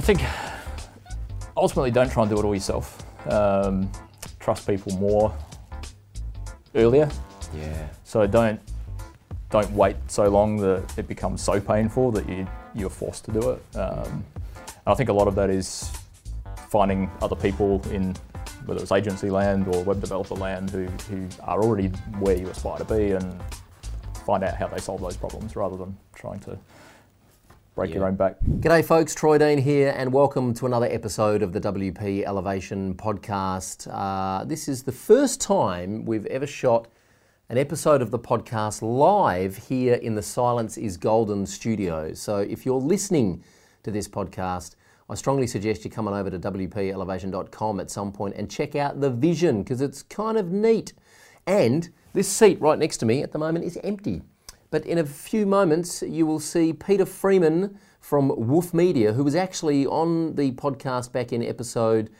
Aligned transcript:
I 0.00 0.02
think 0.02 0.22
ultimately 1.58 1.90
don't 1.90 2.10
try 2.10 2.22
and 2.22 2.30
do 2.30 2.38
it 2.38 2.44
all 2.46 2.54
yourself. 2.54 3.04
Um, 3.30 3.92
trust 4.38 4.66
people 4.66 4.94
more 4.94 5.36
earlier. 6.74 7.06
Yeah. 7.54 7.86
So 8.04 8.26
don't 8.26 8.58
don't 9.50 9.70
wait 9.72 9.96
so 10.06 10.30
long 10.30 10.56
that 10.56 10.96
it 10.96 11.06
becomes 11.06 11.42
so 11.42 11.60
painful 11.60 12.12
that 12.12 12.26
you 12.26 12.46
you're 12.74 12.88
forced 12.88 13.26
to 13.26 13.32
do 13.32 13.50
it. 13.50 13.76
Um, 13.76 14.24
I 14.86 14.94
think 14.94 15.10
a 15.10 15.12
lot 15.12 15.28
of 15.28 15.34
that 15.34 15.50
is 15.50 15.92
finding 16.70 17.10
other 17.20 17.36
people 17.36 17.86
in 17.90 18.16
whether 18.64 18.80
it's 18.80 18.92
agency 18.92 19.28
land 19.28 19.68
or 19.68 19.84
web 19.84 20.00
developer 20.00 20.34
land 20.34 20.70
who, 20.70 20.86
who 21.10 21.28
are 21.42 21.62
already 21.62 21.88
where 22.20 22.38
you 22.38 22.48
aspire 22.48 22.78
to 22.78 22.86
be 22.86 23.10
and 23.10 23.42
find 24.24 24.44
out 24.44 24.54
how 24.54 24.66
they 24.66 24.80
solve 24.80 25.02
those 25.02 25.18
problems 25.18 25.56
rather 25.56 25.76
than 25.76 25.94
trying 26.14 26.40
to 26.40 26.58
break 27.80 27.94
your 27.94 28.06
own 28.06 28.14
back. 28.14 28.36
G'day, 28.44 28.84
folks. 28.84 29.14
Troy 29.14 29.38
Dean 29.38 29.56
here, 29.56 29.94
and 29.96 30.12
welcome 30.12 30.52
to 30.52 30.66
another 30.66 30.86
episode 30.90 31.40
of 31.40 31.54
the 31.54 31.60
WP 31.62 32.24
Elevation 32.24 32.92
podcast. 32.92 33.88
Uh, 33.90 34.44
this 34.44 34.68
is 34.68 34.82
the 34.82 34.92
first 34.92 35.40
time 35.40 36.04
we've 36.04 36.26
ever 36.26 36.46
shot 36.46 36.88
an 37.48 37.56
episode 37.56 38.02
of 38.02 38.10
the 38.10 38.18
podcast 38.18 38.82
live 38.82 39.56
here 39.56 39.94
in 39.94 40.14
the 40.14 40.20
Silence 40.20 40.76
is 40.76 40.98
Golden 40.98 41.46
studios. 41.46 42.20
So 42.20 42.36
if 42.36 42.66
you're 42.66 42.78
listening 42.78 43.42
to 43.82 43.90
this 43.90 44.06
podcast, 44.06 44.74
I 45.08 45.14
strongly 45.14 45.46
suggest 45.46 45.82
you 45.82 45.90
come 45.90 46.06
on 46.06 46.12
over 46.12 46.28
to 46.28 46.38
WPElevation.com 46.38 47.80
at 47.80 47.90
some 47.90 48.12
point 48.12 48.34
and 48.36 48.50
check 48.50 48.76
out 48.76 49.00
the 49.00 49.08
vision 49.08 49.62
because 49.62 49.80
it's 49.80 50.02
kind 50.02 50.36
of 50.36 50.52
neat. 50.52 50.92
And 51.46 51.88
this 52.12 52.28
seat 52.28 52.60
right 52.60 52.78
next 52.78 52.98
to 52.98 53.06
me 53.06 53.22
at 53.22 53.32
the 53.32 53.38
moment 53.38 53.64
is 53.64 53.78
empty. 53.82 54.20
But 54.70 54.86
in 54.86 54.98
a 54.98 55.04
few 55.04 55.46
moments, 55.46 56.02
you 56.02 56.26
will 56.26 56.38
see 56.38 56.72
Peter 56.72 57.04
Freeman 57.04 57.78
from 57.98 58.32
Wolf 58.36 58.72
Media, 58.72 59.12
who 59.12 59.24
was 59.24 59.34
actually 59.34 59.86
on 59.86 60.36
the 60.36 60.52
podcast 60.52 61.12
back 61.12 61.32
in 61.32 61.42
episode 61.42 62.10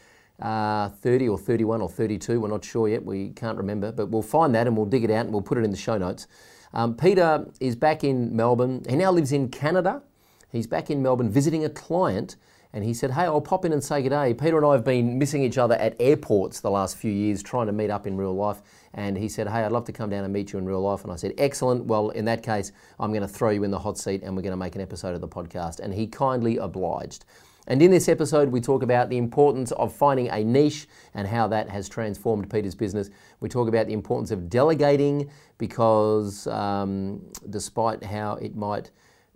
uh, 0.40 0.88
30 0.88 1.28
or 1.28 1.38
31 1.38 1.80
or 1.80 1.88
32. 1.88 2.40
We're 2.40 2.48
not 2.48 2.64
sure 2.64 2.88
yet. 2.88 3.04
We 3.04 3.30
can't 3.30 3.56
remember. 3.56 3.92
But 3.92 4.06
we'll 4.06 4.22
find 4.22 4.54
that 4.54 4.66
and 4.66 4.76
we'll 4.76 4.86
dig 4.86 5.04
it 5.04 5.10
out 5.10 5.26
and 5.26 5.32
we'll 5.32 5.42
put 5.42 5.58
it 5.58 5.64
in 5.64 5.70
the 5.70 5.76
show 5.76 5.98
notes. 5.98 6.26
Um, 6.72 6.96
Peter 6.96 7.46
is 7.60 7.76
back 7.76 8.04
in 8.04 8.34
Melbourne. 8.34 8.84
He 8.88 8.96
now 8.96 9.12
lives 9.12 9.32
in 9.32 9.48
Canada. 9.48 10.02
He's 10.50 10.66
back 10.66 10.90
in 10.90 11.02
Melbourne 11.02 11.30
visiting 11.30 11.64
a 11.64 11.68
client. 11.68 12.36
And 12.72 12.84
he 12.84 12.94
said, 12.94 13.12
Hey, 13.12 13.22
I'll 13.22 13.40
pop 13.40 13.64
in 13.64 13.72
and 13.72 13.82
say 13.82 14.02
good 14.02 14.10
day. 14.10 14.32
Peter 14.34 14.56
and 14.56 14.66
I 14.66 14.72
have 14.72 14.84
been 14.84 15.18
missing 15.18 15.42
each 15.42 15.58
other 15.58 15.74
at 15.74 15.96
airports 15.98 16.60
the 16.60 16.70
last 16.70 16.96
few 16.96 17.10
years, 17.10 17.42
trying 17.42 17.66
to 17.66 17.72
meet 17.72 17.90
up 17.90 18.06
in 18.06 18.16
real 18.16 18.34
life. 18.34 18.62
And 18.94 19.18
he 19.18 19.28
said, 19.28 19.48
Hey, 19.48 19.64
I'd 19.64 19.72
love 19.72 19.84
to 19.86 19.92
come 19.92 20.10
down 20.10 20.24
and 20.24 20.32
meet 20.32 20.52
you 20.52 20.58
in 20.58 20.66
real 20.66 20.80
life. 20.80 21.02
And 21.02 21.12
I 21.12 21.16
said, 21.16 21.34
Excellent. 21.38 21.86
Well, 21.86 22.10
in 22.10 22.24
that 22.26 22.42
case, 22.42 22.72
I'm 22.98 23.10
going 23.10 23.22
to 23.22 23.28
throw 23.28 23.50
you 23.50 23.64
in 23.64 23.70
the 23.70 23.78
hot 23.78 23.98
seat 23.98 24.22
and 24.22 24.36
we're 24.36 24.42
going 24.42 24.52
to 24.52 24.56
make 24.56 24.76
an 24.76 24.80
episode 24.80 25.14
of 25.14 25.20
the 25.20 25.28
podcast. 25.28 25.80
And 25.80 25.92
he 25.92 26.06
kindly 26.06 26.58
obliged. 26.58 27.24
And 27.66 27.82
in 27.82 27.90
this 27.90 28.08
episode, 28.08 28.48
we 28.48 28.60
talk 28.60 28.82
about 28.82 29.10
the 29.10 29.16
importance 29.18 29.70
of 29.72 29.94
finding 29.94 30.28
a 30.28 30.42
niche 30.42 30.88
and 31.14 31.28
how 31.28 31.46
that 31.48 31.68
has 31.68 31.88
transformed 31.88 32.50
Peter's 32.50 32.74
business. 32.74 33.10
We 33.40 33.48
talk 33.48 33.68
about 33.68 33.86
the 33.86 33.92
importance 33.92 34.30
of 34.30 34.48
delegating 34.48 35.30
because, 35.58 36.46
um, 36.48 37.22
despite 37.50 38.02
how 38.02 38.36
it 38.36 38.56
might 38.56 38.90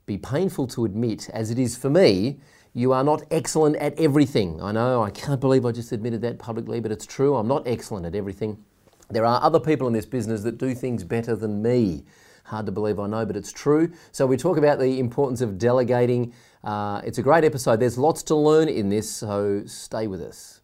be 0.07 0.19
painful 0.19 0.67
to 0.69 0.85
admit, 0.85 1.31
as 1.31 1.51
it 1.51 1.59
is 1.59 1.77
for 1.77 1.91
me, 1.91 2.41
you 2.77 2.93
are 2.93 3.05
not 3.05 3.23
excellent 3.31 3.77
at 3.77 3.99
everything. 3.99 4.61
I 4.61 4.73
know, 4.73 5.03
I 5.03 5.11
can't 5.11 5.41
believe 5.41 5.65
I 5.65 5.71
just 5.71 5.93
admitted 5.93 6.21
that 6.23 6.41
publicly, 6.41 6.81
but 6.81 6.91
it's 6.91 7.07
true. 7.07 7.37
I'm 7.37 7.47
not 7.47 7.67
excellent 7.67 8.05
at 8.05 8.17
everything. 8.17 8.63
There 9.09 9.25
are 9.25 9.41
other 9.43 9.61
people 9.61 9.87
in 9.87 9.93
this 9.93 10.07
business 10.07 10.43
that 10.43 10.59
do 10.59 10.75
things 10.75 11.05
better 11.05 11.37
than 11.37 11.63
me. 11.63 12.05
Hard 12.47 12.67
to 12.67 12.73
believe, 12.73 12.99
I 12.99 13.07
know, 13.07 13.25
but 13.25 13.37
it's 13.37 13.53
true. 13.53 13.93
So, 14.11 14.27
we 14.27 14.37
talk 14.37 14.59
about 14.59 14.79
the 14.79 14.99
importance 14.99 15.41
of 15.41 15.57
delegating. 15.57 16.35
Uh, 16.65 17.01
it's 17.05 17.19
a 17.19 17.23
great 17.23 17.45
episode. 17.45 17.79
There's 17.79 17.97
lots 17.97 18.23
to 18.25 18.35
learn 18.35 18.69
in 18.69 18.89
this, 18.89 19.09
so 19.09 19.63
stay 19.67 20.09
with 20.09 20.21
us. 20.21 20.61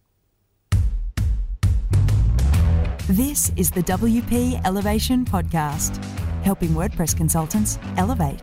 This 3.06 3.52
is 3.56 3.70
the 3.70 3.82
WP 3.82 4.60
Elevation 4.66 5.24
Podcast, 5.24 6.02
helping 6.42 6.70
WordPress 6.70 7.16
consultants 7.16 7.78
elevate. 7.96 8.40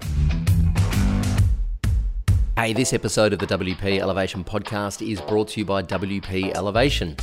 Hey, 2.57 2.73
this 2.73 2.91
episode 2.91 3.33
of 3.33 3.37
the 3.37 3.45
WP 3.45 3.99
Elevation 3.99 4.43
podcast 4.43 5.07
is 5.07 5.21
brought 5.21 5.49
to 5.49 5.59
you 5.59 5.65
by 5.65 5.83
WP 5.83 6.55
Elevation. 6.55 7.15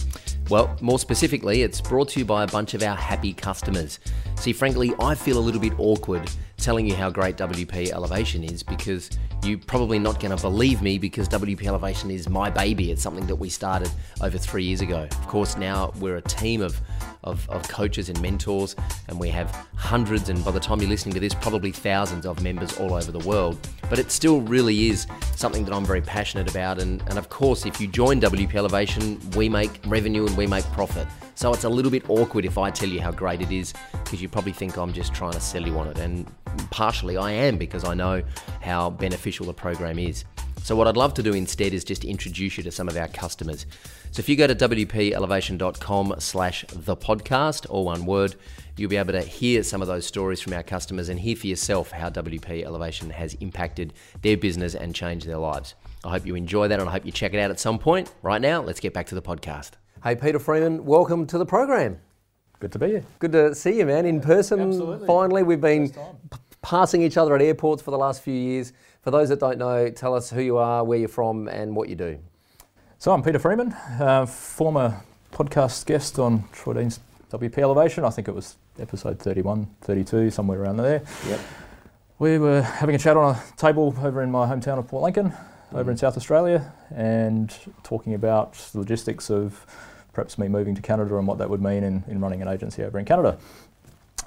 Well, 0.48 0.76
more 0.80 1.00
specifically, 1.00 1.62
it's 1.62 1.80
brought 1.80 2.10
to 2.10 2.20
you 2.20 2.24
by 2.24 2.44
a 2.44 2.46
bunch 2.46 2.72
of 2.74 2.84
our 2.84 2.94
happy 2.94 3.32
customers. 3.32 3.98
See, 4.36 4.52
frankly, 4.52 4.94
I 5.00 5.16
feel 5.16 5.36
a 5.36 5.40
little 5.40 5.60
bit 5.60 5.72
awkward 5.76 6.30
telling 6.64 6.86
you 6.86 6.94
how 6.94 7.10
great 7.10 7.36
WP 7.36 7.90
Elevation 7.90 8.42
is 8.42 8.62
because 8.62 9.10
you're 9.44 9.58
probably 9.58 9.98
not 9.98 10.18
going 10.18 10.34
to 10.34 10.42
believe 10.42 10.80
me 10.80 10.96
because 10.96 11.28
WP 11.28 11.62
Elevation 11.66 12.10
is 12.10 12.26
my 12.26 12.48
baby. 12.48 12.90
It's 12.90 13.02
something 13.02 13.26
that 13.26 13.36
we 13.36 13.50
started 13.50 13.90
over 14.22 14.38
three 14.38 14.64
years 14.64 14.80
ago. 14.80 15.02
Of 15.02 15.26
course, 15.28 15.58
now 15.58 15.92
we're 16.00 16.16
a 16.16 16.22
team 16.22 16.62
of, 16.62 16.80
of, 17.22 17.46
of 17.50 17.68
coaches 17.68 18.08
and 18.08 18.18
mentors, 18.22 18.76
and 19.08 19.20
we 19.20 19.28
have 19.28 19.50
hundreds, 19.76 20.30
and 20.30 20.42
by 20.42 20.52
the 20.52 20.60
time 20.60 20.80
you're 20.80 20.88
listening 20.88 21.12
to 21.12 21.20
this, 21.20 21.34
probably 21.34 21.70
thousands 21.70 22.24
of 22.24 22.42
members 22.42 22.78
all 22.78 22.94
over 22.94 23.12
the 23.12 23.28
world. 23.28 23.58
But 23.90 23.98
it 23.98 24.10
still 24.10 24.40
really 24.40 24.88
is 24.88 25.06
something 25.36 25.66
that 25.66 25.74
I'm 25.74 25.84
very 25.84 26.00
passionate 26.00 26.50
about. 26.50 26.80
And, 26.80 27.02
and 27.08 27.18
of 27.18 27.28
course, 27.28 27.66
if 27.66 27.78
you 27.78 27.88
join 27.88 28.22
WP 28.22 28.54
Elevation, 28.54 29.20
we 29.36 29.50
make 29.50 29.80
revenue 29.84 30.26
and 30.26 30.34
we 30.34 30.46
make 30.46 30.64
profit. 30.72 31.06
So 31.34 31.52
it's 31.52 31.64
a 31.64 31.68
little 31.68 31.90
bit 31.90 32.08
awkward 32.08 32.44
if 32.44 32.58
I 32.58 32.70
tell 32.70 32.88
you 32.88 33.00
how 33.00 33.10
great 33.10 33.40
it 33.42 33.50
is 33.50 33.74
because 33.92 34.22
you 34.22 34.28
probably 34.28 34.52
think 34.52 34.76
I'm 34.76 34.92
just 34.92 35.12
trying 35.12 35.32
to 35.32 35.40
sell 35.40 35.66
you 35.66 35.76
on 35.78 35.88
it. 35.88 35.98
And 35.98 36.26
partially 36.70 37.16
I 37.16 37.32
am 37.32 37.58
because 37.58 37.84
I 37.84 37.94
know 37.94 38.22
how 38.60 38.90
beneficial 38.90 39.46
the 39.46 39.54
program 39.54 39.98
is. 39.98 40.24
So 40.62 40.74
what 40.74 40.88
I'd 40.88 40.96
love 40.96 41.12
to 41.14 41.22
do 41.22 41.34
instead 41.34 41.74
is 41.74 41.84
just 41.84 42.04
introduce 42.04 42.56
you 42.56 42.62
to 42.62 42.70
some 42.70 42.88
of 42.88 42.96
our 42.96 43.08
customers. 43.08 43.66
So 44.12 44.20
if 44.20 44.28
you 44.28 44.36
go 44.36 44.46
to 44.46 44.54
wpelevation.com 44.54 46.14
slash 46.20 46.64
the 46.72 46.96
podcast, 46.96 47.66
all 47.68 47.84
one 47.84 48.06
word, 48.06 48.36
you'll 48.76 48.88
be 48.88 48.96
able 48.96 49.12
to 49.12 49.20
hear 49.20 49.62
some 49.62 49.82
of 49.82 49.88
those 49.88 50.06
stories 50.06 50.40
from 50.40 50.54
our 50.54 50.62
customers 50.62 51.08
and 51.08 51.20
hear 51.20 51.36
for 51.36 51.48
yourself 51.48 51.90
how 51.90 52.08
WP 52.08 52.64
Elevation 52.64 53.10
has 53.10 53.34
impacted 53.34 53.92
their 54.22 54.36
business 54.36 54.74
and 54.74 54.94
changed 54.94 55.26
their 55.26 55.36
lives. 55.36 55.74
I 56.02 56.10
hope 56.10 56.26
you 56.26 56.34
enjoy 56.34 56.68
that 56.68 56.80
and 56.80 56.88
I 56.88 56.92
hope 56.92 57.04
you 57.04 57.12
check 57.12 57.34
it 57.34 57.40
out 57.40 57.50
at 57.50 57.60
some 57.60 57.78
point. 57.78 58.10
Right 58.22 58.40
now, 58.40 58.62
let's 58.62 58.80
get 58.80 58.94
back 58.94 59.06
to 59.08 59.14
the 59.14 59.22
podcast. 59.22 59.72
Hey, 60.04 60.14
Peter 60.14 60.38
Freeman, 60.38 60.84
welcome 60.84 61.26
to 61.28 61.38
the 61.38 61.46
program. 61.46 61.98
Good 62.60 62.72
to 62.72 62.78
be 62.78 62.88
here. 62.88 63.04
Good 63.20 63.32
to 63.32 63.54
see 63.54 63.78
you, 63.78 63.86
man, 63.86 64.04
in 64.04 64.20
person. 64.20 64.60
Absolutely. 64.60 65.06
Finally, 65.06 65.44
we've 65.44 65.62
been 65.62 65.88
p- 65.88 66.38
passing 66.60 67.00
each 67.00 67.16
other 67.16 67.34
at 67.34 67.40
airports 67.40 67.80
for 67.80 67.90
the 67.90 67.96
last 67.96 68.20
few 68.20 68.34
years. 68.34 68.74
For 69.00 69.10
those 69.10 69.30
that 69.30 69.40
don't 69.40 69.56
know, 69.56 69.88
tell 69.88 70.14
us 70.14 70.28
who 70.28 70.42
you 70.42 70.58
are, 70.58 70.84
where 70.84 70.98
you're 70.98 71.08
from, 71.08 71.48
and 71.48 71.74
what 71.74 71.88
you 71.88 71.94
do. 71.94 72.18
So 72.98 73.12
I'm 73.12 73.22
Peter 73.22 73.38
Freeman, 73.38 73.72
uh, 73.98 74.26
former 74.26 75.00
podcast 75.32 75.86
guest 75.86 76.18
on 76.18 76.44
Troy 76.52 76.74
Dean's 76.74 77.00
WP 77.32 77.56
Elevation. 77.56 78.04
I 78.04 78.10
think 78.10 78.28
it 78.28 78.34
was 78.34 78.58
episode 78.78 79.18
31, 79.18 79.66
32, 79.80 80.30
somewhere 80.30 80.60
around 80.60 80.76
there. 80.76 81.02
Yep. 81.26 81.40
We 82.18 82.36
were 82.36 82.60
having 82.60 82.94
a 82.94 82.98
chat 82.98 83.16
on 83.16 83.36
a 83.36 83.42
table 83.56 83.96
over 84.02 84.22
in 84.22 84.30
my 84.30 84.46
hometown 84.46 84.78
of 84.78 84.86
Port 84.86 85.02
Lincoln, 85.02 85.32
over 85.72 85.90
in 85.90 85.96
South 85.96 86.18
Australia, 86.18 86.74
and 86.94 87.56
talking 87.82 88.12
about 88.12 88.52
the 88.72 88.80
logistics 88.80 89.30
of 89.30 89.64
perhaps 90.14 90.38
me 90.38 90.48
moving 90.48 90.74
to 90.74 90.82
Canada 90.82 91.16
and 91.18 91.26
what 91.26 91.38
that 91.38 91.50
would 91.50 91.60
mean 91.60 91.82
in, 91.84 92.04
in 92.08 92.20
running 92.20 92.40
an 92.40 92.48
agency 92.48 92.82
over 92.84 92.98
in 92.98 93.04
Canada. 93.04 93.36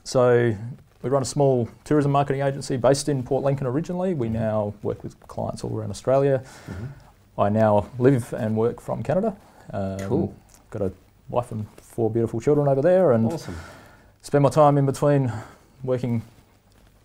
So 0.03 0.55
we 1.01 1.09
run 1.09 1.21
a 1.21 1.25
small 1.25 1.69
tourism 1.83 2.11
marketing 2.11 2.41
agency 2.41 2.77
based 2.77 3.09
in 3.09 3.23
Port 3.23 3.43
Lincoln 3.43 3.67
originally. 3.67 4.13
We 4.13 4.29
now 4.29 4.73
work 4.83 5.03
with 5.03 5.19
clients 5.27 5.63
all 5.63 5.75
around 5.75 5.89
Australia. 5.91 6.43
I 7.37 7.49
now 7.49 7.87
live 7.99 8.33
and 8.33 8.55
work 8.55 8.81
from 8.81 9.03
Canada. 9.03 9.35
Um, 9.71 9.99
Cool. 9.99 10.35
Got 10.69 10.81
a 10.81 10.91
wife 11.29 11.51
and 11.51 11.65
four 11.77 12.09
beautiful 12.09 12.39
children 12.41 12.67
over 12.67 12.81
there, 12.81 13.11
and 13.11 13.31
Awesome. 13.31 13.55
spend 14.21 14.43
my 14.43 14.49
time 14.49 14.77
in 14.77 14.85
between 14.85 15.31
working 15.83 16.21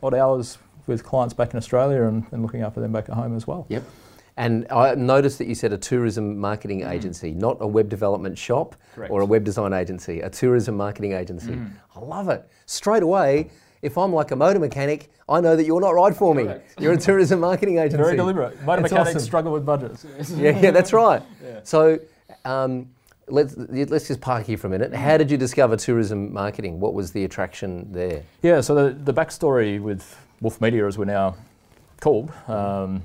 odd 0.03 0.15
hours 0.15 0.59
with 0.87 1.05
clients 1.05 1.33
back 1.35 1.53
in 1.53 1.57
Australia 1.59 2.03
and, 2.05 2.25
and 2.33 2.43
looking 2.43 2.63
after 2.63 2.81
them 2.81 2.93
back 2.93 3.09
at 3.09 3.15
home 3.15 3.37
as 3.37 3.47
well. 3.47 3.67
Yep. 3.69 3.85
And 4.37 4.67
I 4.71 4.95
noticed 4.95 5.39
that 5.39 5.47
you 5.47 5.55
said 5.55 5.73
a 5.73 5.79
tourism 5.79 6.39
marketing 6.39 6.85
agency, 6.85 7.33
not 7.33 7.59
a 7.61 7.67
web 7.67 7.89
development 7.89 8.39
shop 8.39 8.77
Correct. 8.95 9.11
or 9.13 9.21
a 9.21 9.27
web 9.27 9.45
design 9.45 9.73
agency, 9.73 10.21
a 10.21 10.31
tourism 10.31 10.77
marketing 10.77 11.13
agency. 11.13 11.59
I 11.95 12.01
love 12.01 12.29
it. 12.31 12.49
Straight 12.65 13.03
away, 13.03 13.51
if 13.83 13.99
I'm 13.99 14.13
like 14.13 14.31
a 14.31 14.37
motor 14.37 14.59
mechanic, 14.59 15.11
I 15.29 15.41
know 15.41 15.55
that 15.57 15.65
you're 15.65 15.81
not 15.81 15.91
right 15.91 16.15
for 16.15 16.35
me. 16.35 16.45
Correct. 16.45 16.81
You're 16.81 16.93
a 16.95 16.99
tourism 16.99 17.41
marketing 17.41 17.79
agency. 17.79 17.97
Very 17.97 18.17
deliberate. 18.17 18.61
Motor 18.63 18.83
That's 18.83 18.93
mechanics 18.93 19.17
awesome. 19.17 19.27
struggle 19.27 19.53
with 19.53 19.67
budgets. 19.67 20.05
yeah, 20.31 20.59
yeah, 20.59 20.71
that's 20.71 20.93
right. 20.93 21.23
So 21.65 22.01
um, 22.45 22.89
let's 23.29 23.55
let's 23.57 24.09
just 24.09 24.21
park 24.21 24.47
here 24.47 24.57
for 24.57 24.67
a 24.67 24.71
minute. 24.71 24.93
How 24.93 25.17
did 25.17 25.31
you 25.31 25.37
discover 25.37 25.77
tourism 25.77 26.33
marketing? 26.33 26.81
What 26.81 26.95
was 26.95 27.13
the 27.13 27.25
attraction 27.25 27.93
there? 27.93 28.25
Yeah, 28.43 28.61
so 28.63 28.75
the, 28.75 28.95
the 28.95 29.15
backstory 29.15 29.81
with 29.81 30.17
Wolf 30.41 30.61
Media, 30.61 30.87
as 30.89 30.99
we're 30.99 31.05
now 31.05 31.37
called, 32.01 32.33
um, 32.49 33.03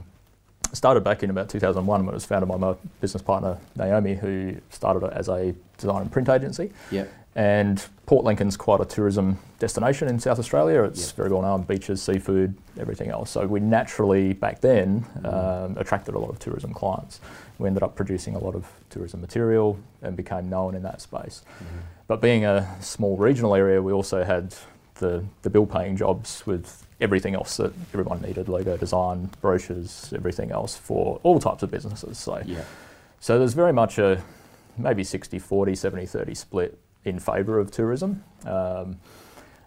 started 0.74 1.04
back 1.04 1.24
in 1.24 1.30
about 1.30 1.50
2001 1.50 2.06
when 2.06 2.14
it 2.14 2.16
was 2.16 2.26
founded 2.26 2.50
by 2.50 2.58
my 2.58 2.76
business 3.02 3.22
partner 3.22 3.58
Naomi, 3.76 4.16
who 4.16 4.56
started 4.70 5.04
it 5.06 5.14
as 5.14 5.30
a 5.30 5.54
design 5.78 6.02
and 6.04 6.12
print 6.12 6.30
agency. 6.30 6.72
Yep. 6.92 7.12
And 7.36 7.86
Port 8.08 8.26
Lincoln's 8.26 8.58
quite 8.58 8.82
a 8.82 8.86
tourism 8.86 9.38
destination 9.60 10.08
in 10.08 10.20
South 10.20 10.40
Australia. 10.40 10.82
It's 10.84 11.08
Yep. 11.08 11.16
very 11.16 11.30
well 11.30 11.44
known, 11.44 11.62
beaches, 11.64 12.02
seafood, 12.02 12.56
everything 12.80 13.10
else. 13.12 13.30
So 13.30 13.46
we 13.46 13.60
naturally, 13.60 14.34
back 14.34 14.62
then, 14.62 15.02
Mm-hmm. 15.20 15.26
um, 15.28 15.78
attracted 15.78 16.16
a 16.16 16.20
lot 16.20 16.30
of 16.30 16.40
tourism 16.40 16.74
clients. 16.74 17.20
We 17.60 17.68
ended 17.68 17.84
up 17.84 17.96
producing 17.96 18.36
a 18.36 18.40
lot 18.40 18.56
of 18.56 18.66
tourism 18.90 19.22
material 19.22 19.78
and 20.02 20.16
became 20.18 20.50
known 20.50 20.74
in 20.76 20.82
that 20.84 21.00
space. 21.02 21.44
Mm-hmm. 21.64 21.78
But 22.08 22.22
being 22.22 22.46
a 22.46 22.76
small 22.80 23.18
regional 23.18 23.54
area, 23.54 23.82
we 23.82 23.92
also 23.92 24.24
had 24.24 24.56
the, 25.00 25.24
the 25.42 25.50
bill 25.50 25.66
paying 25.66 25.96
jobs 25.98 26.46
with 26.46 26.86
everything 27.00 27.36
else 27.36 27.58
that 27.58 27.74
everyone 27.94 28.22
needed 28.22 28.50
logo 28.50 28.76
design, 28.78 29.30
brochures, 29.42 30.12
everything 30.16 30.52
else 30.52 30.76
for 30.76 31.20
all 31.24 31.40
types 31.40 31.64
of 31.64 31.72
businesses. 31.72 32.18
So, 32.18 32.42
Yeah. 32.46 32.64
so 33.20 33.38
there's 33.38 33.54
very 33.54 33.74
much 33.74 33.98
a 34.00 34.24
maybe 34.78 35.04
60 35.04 35.40
40, 35.40 35.76
70 35.76 36.06
30 36.06 36.36
split 36.36 36.80
in 37.06 37.20
favour 37.20 37.60
of 37.60 37.72
tourism. 37.72 38.24
Um, 38.46 39.00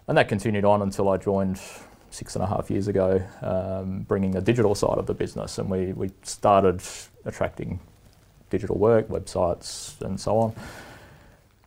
and 0.07 0.17
that 0.17 0.27
continued 0.27 0.65
on 0.65 0.81
until 0.81 1.09
I 1.09 1.17
joined 1.17 1.59
six 2.09 2.35
and 2.35 2.43
a 2.43 2.47
half 2.47 2.69
years 2.69 2.87
ago, 2.87 3.21
um, 3.41 4.01
bringing 4.01 4.31
the 4.31 4.41
digital 4.41 4.75
side 4.75 4.97
of 4.97 5.05
the 5.07 5.13
business. 5.13 5.57
And 5.57 5.69
we, 5.69 5.93
we 5.93 6.11
started 6.23 6.81
attracting 7.23 7.79
digital 8.49 8.77
work, 8.77 9.07
websites, 9.07 9.99
and 10.01 10.19
so 10.19 10.37
on. 10.37 10.55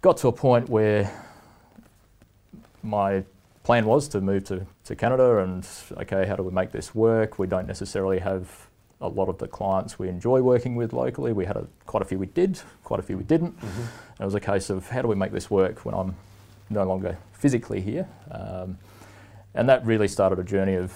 Got 0.03 0.19
to 0.19 0.29
a 0.29 0.33
point 0.33 0.69
where 0.69 1.11
my 2.83 3.25
plan 3.65 3.87
was 3.87 4.07
to 4.09 4.21
move 4.21 4.45
to, 4.45 4.67
to 4.85 4.95
Canada 4.95 5.39
and, 5.39 5.67
okay, 5.97 6.27
how 6.27 6.37
do 6.37 6.43
we 6.43 6.53
make 6.53 6.71
this 6.71 6.95
work? 6.95 7.39
We 7.39 7.47
don't 7.47 7.67
necessarily 7.67 8.19
have 8.21 8.69
a 9.01 9.09
lot 9.09 9.29
of 9.29 9.39
the 9.39 9.49
clients 9.49 9.99
we 9.99 10.09
enjoy 10.09 10.41
working 10.43 10.77
with 10.77 10.93
locally. 10.93 11.33
We 11.33 11.47
had 11.47 11.57
a, 11.57 11.67
quite 11.87 12.03
a 12.03 12.07
few 12.07 12.19
we 12.19 12.27
did, 12.27 12.61
quite 12.85 13.01
a 13.01 13.03
few 13.03 13.17
we 13.17 13.25
didn't. 13.25 13.59
Mm-hmm. 13.59 14.23
It 14.23 14.25
was 14.25 14.35
a 14.35 14.41
case 14.41 14.71
of 14.71 14.89
how 14.91 15.03
do 15.03 15.09
we 15.09 15.15
make 15.17 15.33
this 15.33 15.51
work 15.51 15.85
when 15.85 15.95
I'm 15.95 16.15
no 16.71 16.85
longer 16.85 17.19
physically 17.33 17.81
here? 17.81 18.07
Um, 18.31 18.79
and 19.55 19.69
that 19.69 19.85
really 19.85 20.09
started 20.09 20.39
a 20.39 20.45
journey 20.45 20.75
of 20.75 20.95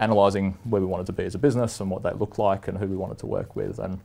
analysing 0.00 0.58
where 0.64 0.80
we 0.80 0.86
wanted 0.86 1.06
to 1.06 1.12
be 1.12 1.24
as 1.24 1.34
a 1.34 1.38
business 1.38 1.80
and 1.80 1.90
what 1.90 2.02
that 2.02 2.18
looked 2.18 2.38
like 2.38 2.68
and 2.68 2.76
who 2.76 2.86
we 2.86 2.96
wanted 2.96 3.18
to 3.18 3.26
work 3.26 3.54
with. 3.54 3.78
And 3.78 4.00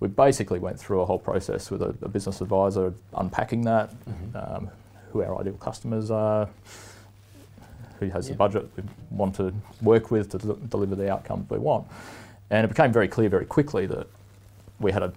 we 0.00 0.08
basically 0.08 0.58
went 0.58 0.78
through 0.78 1.00
a 1.00 1.06
whole 1.06 1.18
process 1.18 1.70
with 1.70 1.80
a, 1.80 1.94
a 2.02 2.08
business 2.08 2.40
advisor, 2.42 2.92
unpacking 3.14 3.62
that, 3.62 3.90
Mm-hmm. 4.04 4.36
um, 4.36 4.70
who 5.12 5.22
our 5.22 5.40
ideal 5.40 5.54
customers 5.54 6.10
are, 6.10 6.48
has 8.10 8.26
Yeah. 8.28 8.32
the 8.34 8.38
budget 8.38 8.68
we 8.76 8.82
want 9.10 9.34
to 9.36 9.52
work 9.82 10.10
with 10.10 10.30
to 10.30 10.38
deliver 10.38 10.94
the 10.94 11.10
outcomes 11.10 11.48
we 11.50 11.58
want. 11.58 11.86
And 12.50 12.64
it 12.64 12.68
became 12.68 12.92
very 12.92 13.08
clear 13.08 13.28
very 13.28 13.46
quickly 13.46 13.86
that 13.86 14.06
we 14.80 14.92
had 14.92 15.02
a 15.02 15.12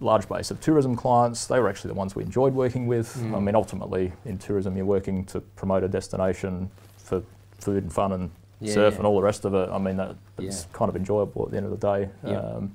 large 0.00 0.28
base 0.28 0.50
of 0.50 0.60
tourism 0.60 0.94
clients. 0.94 1.46
They 1.46 1.58
were 1.60 1.68
actually 1.68 1.88
the 1.88 1.98
ones 1.98 2.14
we 2.14 2.22
enjoyed 2.22 2.54
working 2.54 2.86
with. 2.86 3.16
Mm. 3.16 3.36
I 3.36 3.40
mean, 3.40 3.54
ultimately, 3.54 4.12
in 4.24 4.38
tourism, 4.38 4.76
you're 4.76 4.86
working 4.86 5.24
to 5.26 5.40
promote 5.40 5.82
a 5.82 5.88
destination 5.88 6.70
for 6.96 7.22
food 7.58 7.82
and 7.82 7.92
fun 7.92 8.12
and 8.12 8.30
Yeah, 8.60 8.74
surf 8.74 8.94
yeah. 8.94 8.98
and 8.98 9.06
all 9.06 9.16
the 9.16 9.22
rest 9.22 9.44
of 9.44 9.54
it. 9.54 9.68
I 9.70 9.78
mean, 9.78 9.96
that, 9.96 10.14
it's 10.38 10.62
Yeah. 10.70 10.76
kind 10.78 10.88
of 10.88 10.96
enjoyable 10.96 11.44
at 11.44 11.50
the 11.50 11.56
end 11.56 11.66
of 11.66 11.72
the 11.72 11.86
day. 11.86 12.08
Um, 12.32 12.74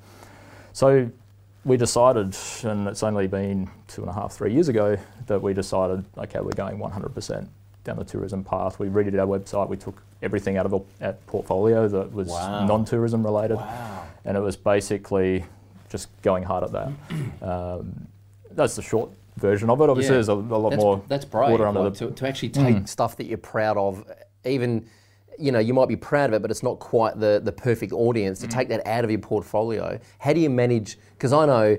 so 0.73 1.09
we 1.65 1.77
decided, 1.77 2.35
and 2.63 2.87
it's 2.89 3.03
only 3.03 3.27
been 3.27 3.69
two 3.87 4.01
and 4.01 4.09
a 4.09 4.13
half, 4.13 4.33
three 4.33 4.51
years 4.53 4.67
ago, 4.67 4.97
that 5.27 5.41
we 5.41 5.53
decided, 5.53 6.03
okay, 6.17 6.39
we're 6.41 6.51
going 6.51 6.77
100% 6.77 7.47
down 7.83 7.97
the 7.97 8.03
tourism 8.03 8.43
path. 8.43 8.79
We 8.79 8.87
redid 8.87 9.19
our 9.19 9.27
website. 9.27 9.69
We 9.69 9.77
took 9.77 10.01
everything 10.21 10.57
out 10.57 10.65
of 10.65 10.73
our- 10.73 10.81
our 11.01 11.13
portfolio 11.27 11.87
that 11.87 12.13
was 12.13 12.29
Wow. 12.29 12.65
non-tourism 12.65 13.23
related 13.23 13.57
Wow. 13.57 14.03
and 14.25 14.37
it 14.37 14.39
was 14.41 14.55
basically 14.55 15.45
just 15.89 16.07
going 16.21 16.43
hard 16.43 16.63
at 16.63 16.71
that. 16.71 16.91
Um, 17.41 18.07
that's 18.51 18.75
the 18.75 18.81
short 18.81 19.09
version 19.37 19.69
of 19.69 19.81
it. 19.81 19.89
Obviously, 19.89 20.11
Yeah. 20.13 20.17
there's 20.17 20.29
a, 20.29 20.33
a 20.33 20.35
lot 20.35 20.69
that's, 20.71 20.81
more 20.81 21.01
That's 21.07 21.25
brave. 21.25 21.51
water 21.51 21.67
under 21.67 21.81
like, 21.81 21.93
the. 21.95 22.05
Mm. 22.05 22.09
to, 22.09 22.15
to 22.15 22.27
actually 22.27 22.49
take 22.49 22.87
stuff 22.87 23.17
that 23.17 23.25
you're 23.25 23.37
proud 23.37 23.77
of, 23.77 24.03
even 24.45 24.85
you 25.39 25.51
know 25.51 25.57
you 25.59 25.73
might 25.73 25.87
be 25.89 25.95
proud 25.95 26.29
of 26.29 26.35
it, 26.35 26.41
but 26.43 26.51
it's 26.51 26.61
not 26.63 26.79
quite 26.79 27.19
the 27.19 27.41
the 27.43 27.51
perfect 27.51 27.91
audience. 27.91 28.39
Mm. 28.39 28.41
To 28.43 28.47
take 28.47 28.69
that 28.69 28.85
out 28.87 29.03
of 29.03 29.09
your 29.11 29.19
portfolio, 29.19 29.99
how 30.19 30.31
do 30.33 30.39
you 30.39 30.49
manage? 30.49 30.97
Because 31.17 31.33
I 31.33 31.45
know 31.47 31.77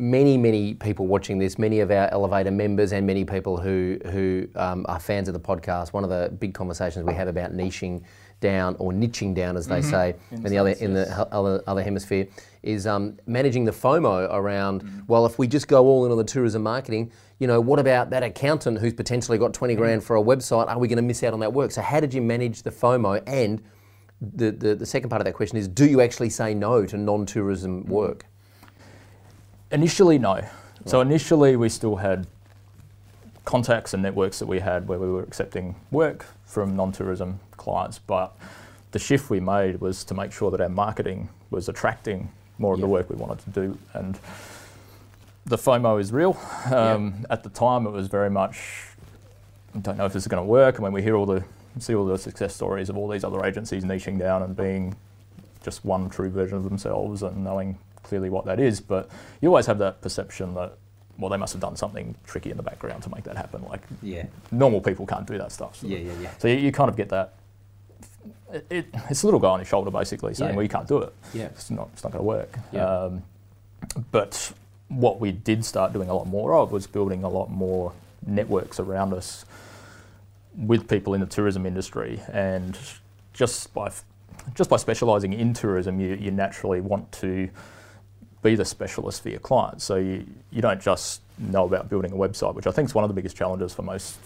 many 0.00 0.38
many 0.38 0.74
people 0.74 1.06
watching 1.06 1.38
this, 1.38 1.58
many 1.58 1.80
of 1.80 1.90
our 1.90 2.08
elevator 2.10 2.50
members, 2.50 2.92
and 2.92 3.06
many 3.06 3.24
people 3.24 3.58
who 3.58 3.98
who 4.06 4.48
um, 4.56 4.86
are 4.88 4.98
fans 4.98 5.28
of 5.28 5.34
the 5.34 5.40
podcast. 5.40 5.92
One 5.92 6.02
of 6.02 6.10
the 6.10 6.34
big 6.40 6.54
conversations 6.54 7.04
we 7.04 7.14
have 7.14 7.28
about 7.28 7.52
niching 7.52 8.02
down 8.40 8.74
or 8.78 8.90
niching 8.90 9.34
down, 9.34 9.54
as 9.58 9.66
they 9.66 9.82
say, 9.82 10.16
in, 10.30 10.42
the 10.44 10.56
other 10.56 10.70
in 10.70 10.94
the 10.94 11.04
he- 11.04 11.30
other, 11.30 11.62
other 11.66 11.82
hemisphere, 11.82 12.26
is 12.62 12.86
um, 12.86 13.18
managing 13.26 13.66
the 13.66 13.70
FOMO 13.72 14.32
around. 14.32 15.04
Well, 15.06 15.26
if 15.26 15.38
we 15.38 15.46
just 15.46 15.68
go 15.68 15.84
all 15.84 16.06
in 16.06 16.10
on 16.10 16.16
the 16.16 16.24
tourism 16.24 16.62
marketing, 16.62 17.12
you 17.38 17.46
know, 17.46 17.60
what 17.60 17.78
about 17.78 18.08
that 18.10 18.22
accountant 18.22 18.78
who's 18.78 18.94
potentially 18.94 19.36
got 19.36 19.52
twenty 19.52 19.74
grand 19.74 20.02
for 20.02 20.16
a 20.16 20.22
website? 20.22 20.68
Are 20.68 20.78
we 20.78 20.88
going 20.88 20.96
to 20.96 21.02
miss 21.02 21.22
out 21.22 21.34
on 21.34 21.40
that 21.40 21.52
work? 21.52 21.70
So, 21.70 21.82
how 21.82 22.00
did 22.00 22.14
you 22.14 22.22
manage 22.22 22.62
the 22.62 22.70
FOMO? 22.70 23.22
And 23.26 23.62
the, 24.22 24.50
the 24.50 24.74
the 24.74 24.86
second 24.86 25.10
part 25.10 25.20
of 25.20 25.26
that 25.26 25.34
question 25.34 25.58
is, 25.58 25.68
do 25.68 25.86
you 25.86 26.00
actually 26.00 26.30
say 26.30 26.54
no 26.54 26.86
to 26.86 26.96
non-tourism 26.96 27.84
work? 27.84 28.24
Initially, 29.70 30.18
no. 30.18 30.42
So 30.86 31.00
initially, 31.00 31.56
we 31.56 31.68
still 31.68 31.96
had 31.96 32.26
contacts 33.44 33.94
and 33.94 34.02
networks 34.02 34.38
that 34.38 34.46
we 34.46 34.60
had 34.60 34.88
where 34.88 34.98
we 34.98 35.10
were 35.10 35.22
accepting 35.22 35.76
work 35.90 36.26
from 36.44 36.76
non-tourism 36.76 37.40
clients, 37.56 37.98
but 37.98 38.36
the 38.92 38.98
shift 38.98 39.30
we 39.30 39.40
made 39.40 39.80
was 39.80 40.04
to 40.04 40.14
make 40.14 40.32
sure 40.32 40.50
that 40.50 40.60
our 40.60 40.68
marketing 40.68 41.28
was 41.50 41.68
attracting 41.68 42.30
more 42.58 42.74
of 42.74 42.80
the 42.80 42.86
work 42.86 43.08
we 43.08 43.16
wanted 43.16 43.38
to 43.40 43.50
do, 43.50 43.78
and 43.94 44.18
the 45.46 45.56
FOMO 45.56 46.00
is 46.00 46.12
real. 46.12 46.36
Um, 46.72 47.26
At 47.30 47.42
the 47.42 47.50
time, 47.50 47.86
it 47.86 47.90
was 47.90 48.08
very 48.08 48.30
much, 48.30 48.58
I 49.74 49.78
don't 49.78 49.96
know 49.96 50.06
if 50.06 50.12
this 50.12 50.24
is 50.24 50.28
going 50.28 50.42
to 50.42 50.46
work. 50.48 50.76
And 50.76 50.82
when 50.82 50.92
we 50.92 51.02
hear 51.02 51.16
all 51.16 51.26
the 51.26 51.44
see 51.78 51.94
all 51.94 52.04
the 52.04 52.18
success 52.18 52.54
stories 52.54 52.88
of 52.88 52.96
all 52.96 53.08
these 53.08 53.22
other 53.22 53.44
agencies 53.44 53.84
niching 53.84 54.18
down 54.18 54.42
and 54.42 54.56
being 54.56 54.96
just 55.62 55.84
one 55.84 56.08
true 56.10 56.30
version 56.30 56.56
of 56.56 56.64
themselves 56.64 57.22
and 57.22 57.44
knowing 57.44 57.78
clearly 58.02 58.30
what 58.30 58.44
that 58.46 58.58
is. 58.60 58.80
But 58.80 59.10
you 59.40 59.48
always 59.48 59.66
have 59.66 59.78
that 59.78 60.00
perception 60.00 60.54
that, 60.54 60.76
well, 61.18 61.30
they 61.30 61.36
must 61.36 61.52
have 61.52 61.60
done 61.60 61.76
something 61.76 62.14
tricky 62.26 62.50
in 62.50 62.56
the 62.56 62.62
background 62.62 63.02
to 63.04 63.10
make 63.10 63.24
that 63.24 63.36
happen. 63.36 63.62
Like 63.68 63.82
Yeah, 64.02 64.26
normal 64.50 64.80
people 64.80 65.06
can't 65.06 65.26
do 65.26 65.36
that 65.38 65.52
stuff. 65.52 65.76
So, 65.76 65.86
yeah, 65.86 65.98
yeah, 65.98 66.12
yeah. 66.20 66.30
so 66.38 66.48
you, 66.48 66.56
you 66.56 66.72
kind 66.72 66.88
of 66.88 66.96
get 66.96 67.08
that. 67.10 67.34
It, 68.52 68.66
it, 68.70 68.86
it's 69.08 69.22
a 69.22 69.26
little 69.26 69.40
guy 69.40 69.48
on 69.50 69.60
your 69.60 69.66
shoulder 69.66 69.90
basically 69.90 70.34
saying, 70.34 70.50
Yeah. 70.50 70.56
well, 70.56 70.62
you 70.62 70.68
can't 70.68 70.88
do 70.88 70.98
it. 70.98 71.14
Yeah. 71.34 71.44
It's 71.46 71.70
not, 71.70 71.88
it's 71.92 72.02
not 72.02 72.12
going 72.12 72.22
to 72.22 72.26
work. 72.26 72.58
Yeah. 72.72 72.84
Um, 72.84 73.22
but 74.10 74.52
what 74.88 75.20
we 75.20 75.30
did 75.32 75.64
start 75.64 75.92
doing 75.92 76.08
a 76.08 76.14
lot 76.14 76.26
more 76.26 76.54
of 76.54 76.72
was 76.72 76.86
building 76.86 77.22
a 77.22 77.28
lot 77.28 77.50
more 77.50 77.92
networks 78.26 78.80
around 78.80 79.12
us 79.14 79.44
with 80.56 80.88
people 80.88 81.14
in 81.14 81.20
the 81.20 81.26
tourism 81.26 81.64
industry, 81.64 82.20
and 82.32 82.76
just 83.32 83.72
by 83.72 83.86
f- 83.86 84.04
just 84.54 84.70
by 84.70 84.76
specialising 84.76 85.32
in 85.32 85.52
tourism, 85.54 86.00
you, 86.00 86.14
you 86.14 86.30
naturally 86.30 86.80
want 86.80 87.10
to 87.12 87.48
be 88.42 88.54
the 88.54 88.64
specialist 88.64 89.22
for 89.22 89.28
your 89.28 89.38
clients. 89.40 89.84
So 89.84 89.96
you, 89.96 90.26
you 90.50 90.62
don't 90.62 90.80
just 90.80 91.20
know 91.38 91.64
about 91.66 91.88
building 91.90 92.12
a 92.12 92.16
website, 92.16 92.54
which 92.54 92.66
I 92.66 92.70
think 92.70 92.88
is 92.88 92.94
one 92.94 93.04
of 93.04 93.08
the 93.08 93.14
biggest 93.14 93.36
challenges 93.36 93.74
for 93.74 93.82
most 93.82 94.18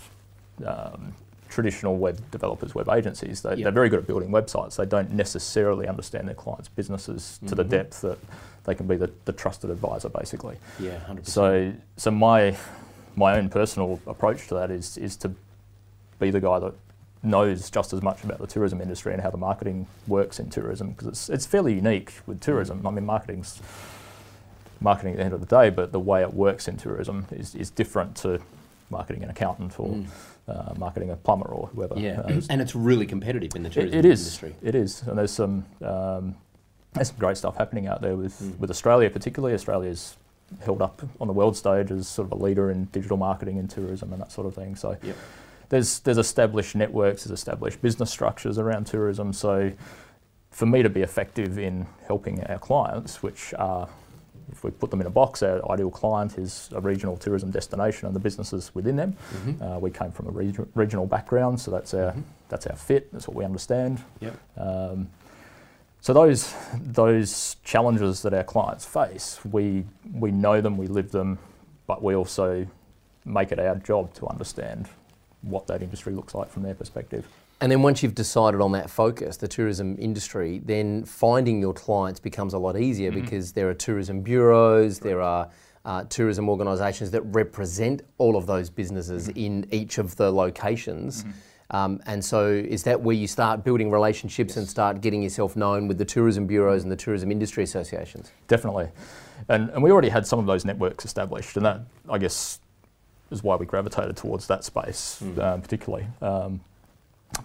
um, 0.65 1.13
traditional 1.49 1.97
web 1.97 2.21
developers, 2.31 2.75
web 2.75 2.89
agencies. 2.89 3.43
They, 3.43 3.51
Yep. 3.51 3.59
They're 3.59 3.73
very 3.73 3.89
good 3.89 4.01
at 4.01 4.07
building 4.07 4.31
websites. 4.31 4.77
They 4.77 4.87
don't 4.87 5.11
necessarily 5.13 5.87
understand 5.89 6.27
their 6.29 6.35
clients' 6.35 6.69
businesses 6.69 7.39
to 7.47 7.55
the 7.55 7.65
Mhm. 7.65 7.69
depth 7.71 8.01
that 8.03 8.19
they 8.65 8.75
can 8.75 8.87
be 8.87 8.97
the, 8.97 9.11
the 9.25 9.33
trusted 9.33 9.71
advisor, 9.71 10.09
basically. 10.09 10.57
Yeah, 10.81 10.99
hundred 11.01 11.25
percent. 11.25 11.35
So, 11.35 11.73
so 11.97 12.11
my 12.11 12.57
my 13.17 13.37
own 13.39 13.49
personal 13.49 14.01
approach 14.09 14.49
to 14.49 14.55
that 14.55 14.71
is 14.71 14.97
is 14.97 15.17
to 15.19 15.31
be 16.19 16.31
the 16.31 16.41
guy 16.41 16.59
that 16.59 16.73
knows 17.25 17.71
just 17.71 17.93
as 17.93 18.03
much 18.03 18.23
about 18.25 18.39
the 18.39 18.47
tourism 18.47 18.81
industry 18.81 19.13
and 19.13 19.23
how 19.23 19.31
the 19.31 19.37
marketing 19.39 19.87
works 20.07 20.39
in 20.39 20.51
tourism 20.51 20.91
because 20.91 21.09
it's 21.09 21.29
it's 21.31 21.47
fairly 21.47 21.75
unique 21.75 22.13
with 22.27 22.41
tourism. 22.41 22.87
I 22.87 22.91
mean, 22.91 23.07
marketing's 23.07 23.61
marketing 24.81 25.13
at 25.15 25.19
the 25.19 25.25
end 25.25 25.35
of 25.35 25.41
the 25.41 25.47
day, 25.47 25.71
but 25.71 25.93
the 25.93 26.01
way 26.01 26.23
it 26.23 26.35
works 26.35 26.69
in 26.69 26.77
tourism 26.77 27.27
is, 27.31 27.55
is 27.55 27.71
different 27.71 28.17
to 28.17 28.41
marketing 28.91 29.23
an 29.23 29.31
accountant 29.31 29.79
or 29.81 29.89
Mm. 29.89 30.07
uh, 30.49 30.75
marketing 30.77 31.11
a 31.11 31.17
plumber 31.17 31.47
or 31.47 31.69
whoever. 31.69 31.99
Yeah, 31.99 32.21
Uh, 32.21 32.41
and 32.51 32.61
it's 32.61 32.75
really 32.75 33.07
competitive 33.07 33.55
in 33.57 33.63
the 33.63 33.69
it, 33.71 33.73
tourism 33.73 33.99
industry. 34.05 34.55
It 34.63 34.75
is, 34.75 35.03
and 35.07 35.17
there's 35.19 35.31
some 35.33 35.65
um, 35.83 36.35
there's 36.93 37.09
some 37.09 37.17
great 37.19 37.37
stuff 37.37 37.57
happening 37.57 37.87
out 37.89 38.03
there 38.03 38.15
with 38.17 38.39
Mm. 38.41 38.59
with 38.59 38.71
Australia, 38.71 39.09
particularly. 39.11 39.55
Australia's 39.55 40.17
held 40.65 40.83
up 40.83 41.03
on 41.21 41.27
the 41.27 41.33
world 41.33 41.57
stage 41.57 41.91
as 41.91 42.07
sort 42.07 42.27
of 42.31 42.39
a 42.39 42.45
leader 42.45 42.71
in 42.71 42.85
digital 42.93 43.17
marketing 43.17 43.59
and 43.59 43.69
tourism 43.71 44.13
and 44.13 44.21
that 44.21 44.31
sort 44.31 44.47
of 44.47 44.55
thing. 44.55 44.77
So 44.77 44.97
Yep. 45.03 45.17
There's 45.75 45.99
there's 46.01 46.19
established 46.19 46.77
networks, 46.77 47.25
there's 47.25 47.37
established 47.37 47.83
business 47.83 48.09
structures 48.11 48.59
around 48.59 48.87
tourism. 48.87 49.33
So 49.33 49.73
for 50.51 50.67
me 50.67 50.83
to 50.85 50.89
be 50.89 51.03
effective 51.03 51.59
in 51.59 51.87
helping 52.07 52.45
our 52.45 52.59
clients, 52.59 53.23
which 53.25 53.53
are 53.59 53.89
if 54.53 54.63
we 54.63 54.71
put 54.71 54.91
them 54.93 55.01
in 55.01 55.07
a 55.09 55.11
box, 55.11 55.43
our 55.43 55.59
ideal 55.73 55.91
client 55.91 56.39
is 56.39 56.69
a 56.73 56.81
regional 56.81 57.17
tourism 57.17 57.51
destination 57.51 58.07
and 58.07 58.15
the 58.15 58.21
businesses 58.21 58.73
within 58.75 58.95
them. 58.95 59.17
Mhm. 59.47 59.77
Uh, 59.77 59.79
we 59.81 59.91
came 59.91 60.13
from 60.13 60.29
a 60.29 60.31
reg- 60.31 60.69
regional 60.75 61.07
background, 61.07 61.59
so 61.59 61.71
that's 61.73 61.93
our 61.93 62.13
Mhm. 62.13 62.23
that's 62.51 62.67
our 62.69 62.77
fit. 62.77 63.13
That's 63.13 63.27
what 63.27 63.37
we 63.37 63.45
understand. 63.45 64.01
Yep. 64.21 64.35
Um, 64.57 65.09
So 66.01 66.13
those 66.13 66.55
those 66.93 67.57
challenges 67.65 68.23
that 68.23 68.33
our 68.35 68.45
clients 68.45 68.85
face, 68.85 69.41
we 69.45 69.87
we 70.21 70.31
know 70.31 70.61
them, 70.61 70.77
we 70.77 70.87
live 70.87 71.11
them, 71.11 71.39
but 71.87 72.01
we 72.03 72.15
also 72.15 72.67
make 73.25 73.51
it 73.51 73.59
our 73.59 73.75
job 73.77 74.13
to 74.15 74.27
understand 74.29 74.87
what 75.45 75.67
that 75.67 75.83
industry 75.83 76.13
looks 76.13 76.35
like 76.35 76.51
from 76.51 76.63
their 76.63 76.75
perspective. 76.75 77.27
And 77.61 77.71
then 77.71 77.83
once 77.83 78.03
you've 78.03 78.15
decided 78.15 78.61
on 78.61 78.73
that 78.73 78.91
focus, 78.91 79.37
the 79.37 79.49
tourism 79.49 79.97
industry, 79.99 80.61
then 80.65 81.05
finding 81.05 81.61
your 81.61 81.73
clients 81.73 82.21
becomes 82.21 82.53
a 82.53 82.59
lot 82.59 82.77
easier 82.79 83.11
Mm-hmm. 83.11 83.21
because 83.21 83.53
there 83.53 83.69
are 83.69 83.75
tourism 83.75 84.23
bureaus, 84.23 84.99
there 84.99 85.23
are 85.23 85.49
uh, 85.85 86.05
tourism 86.05 86.49
organisations 86.49 87.11
that 87.13 87.23
represent 87.23 88.03
all 88.19 88.37
of 88.37 88.47
those 88.47 88.71
businesses 88.71 89.29
Mm-hmm. 89.29 89.39
in 89.39 89.67
each 89.71 89.99
of 89.99 90.17
the 90.17 90.31
locations. 90.31 91.25
Um, 91.71 92.01
and 92.07 92.23
so, 92.23 92.49
is 92.49 92.83
that 92.83 93.01
where 93.01 93.17
you 93.17 93.27
start 93.27 93.65
building 93.65 93.91
relationships 93.91 94.57
and 94.57 94.69
start 94.69 95.01
getting 95.01 95.23
yourself 95.23 95.57
known 95.57 95.89
with 95.89 95.97
the 95.97 96.05
tourism 96.05 96.47
bureaus 96.47 96.83
and 96.83 96.93
the 96.93 96.97
tourism 96.97 97.31
industry 97.33 97.65
associations? 97.65 98.31
Definitely. 98.49 98.89
And, 99.49 99.71
and 99.71 99.83
we 99.83 99.91
already 99.91 100.11
had 100.11 100.27
some 100.27 100.39
of 100.39 100.47
those 100.47 100.65
networks 100.65 101.05
established, 101.05 101.57
and 101.57 101.65
that, 101.65 101.81
I 102.09 102.19
guess, 102.19 102.61
is 103.35 103.43
why 103.43 103.57
we 103.57 103.67
gravitated 103.67 104.17
towards 104.17 104.47
that 104.47 104.65
space 104.65 105.21
um, 105.39 105.61
particularly. 105.61 106.07
Um, 106.23 106.61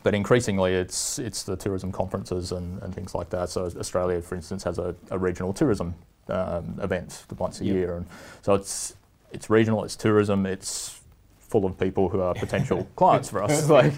but 0.03 0.13
increasingly, 0.13 0.73
it's 0.75 1.17
it's 1.19 1.41
the 1.43 1.55
tourism 1.57 1.91
conferences 1.91 2.51
and, 2.51 2.81
and 2.83 2.93
things 2.93 3.15
like 3.15 3.29
that. 3.31 3.49
So 3.49 3.65
Australia, 3.65 4.21
for 4.21 4.35
instance, 4.35 4.63
has 4.63 4.77
a, 4.77 4.95
a 5.09 5.17
regional 5.17 5.51
tourism 5.51 5.95
um, 6.29 6.79
event 6.81 7.25
once 7.39 7.59
a 7.59 7.65
Yep. 7.65 7.75
year, 7.75 7.95
and 7.97 8.05
so 8.43 8.53
it's 8.53 8.93
it's 9.31 9.49
regional, 9.49 9.83
it's 9.83 9.95
tourism, 9.95 10.45
it's 10.45 11.01
full 11.39 11.65
of 11.65 11.77
people 11.79 12.07
who 12.09 12.21
are 12.21 12.35
potential 12.35 12.87
clients 12.95 13.29
for 13.29 13.41
us. 13.43 13.67
Like, 13.67 13.93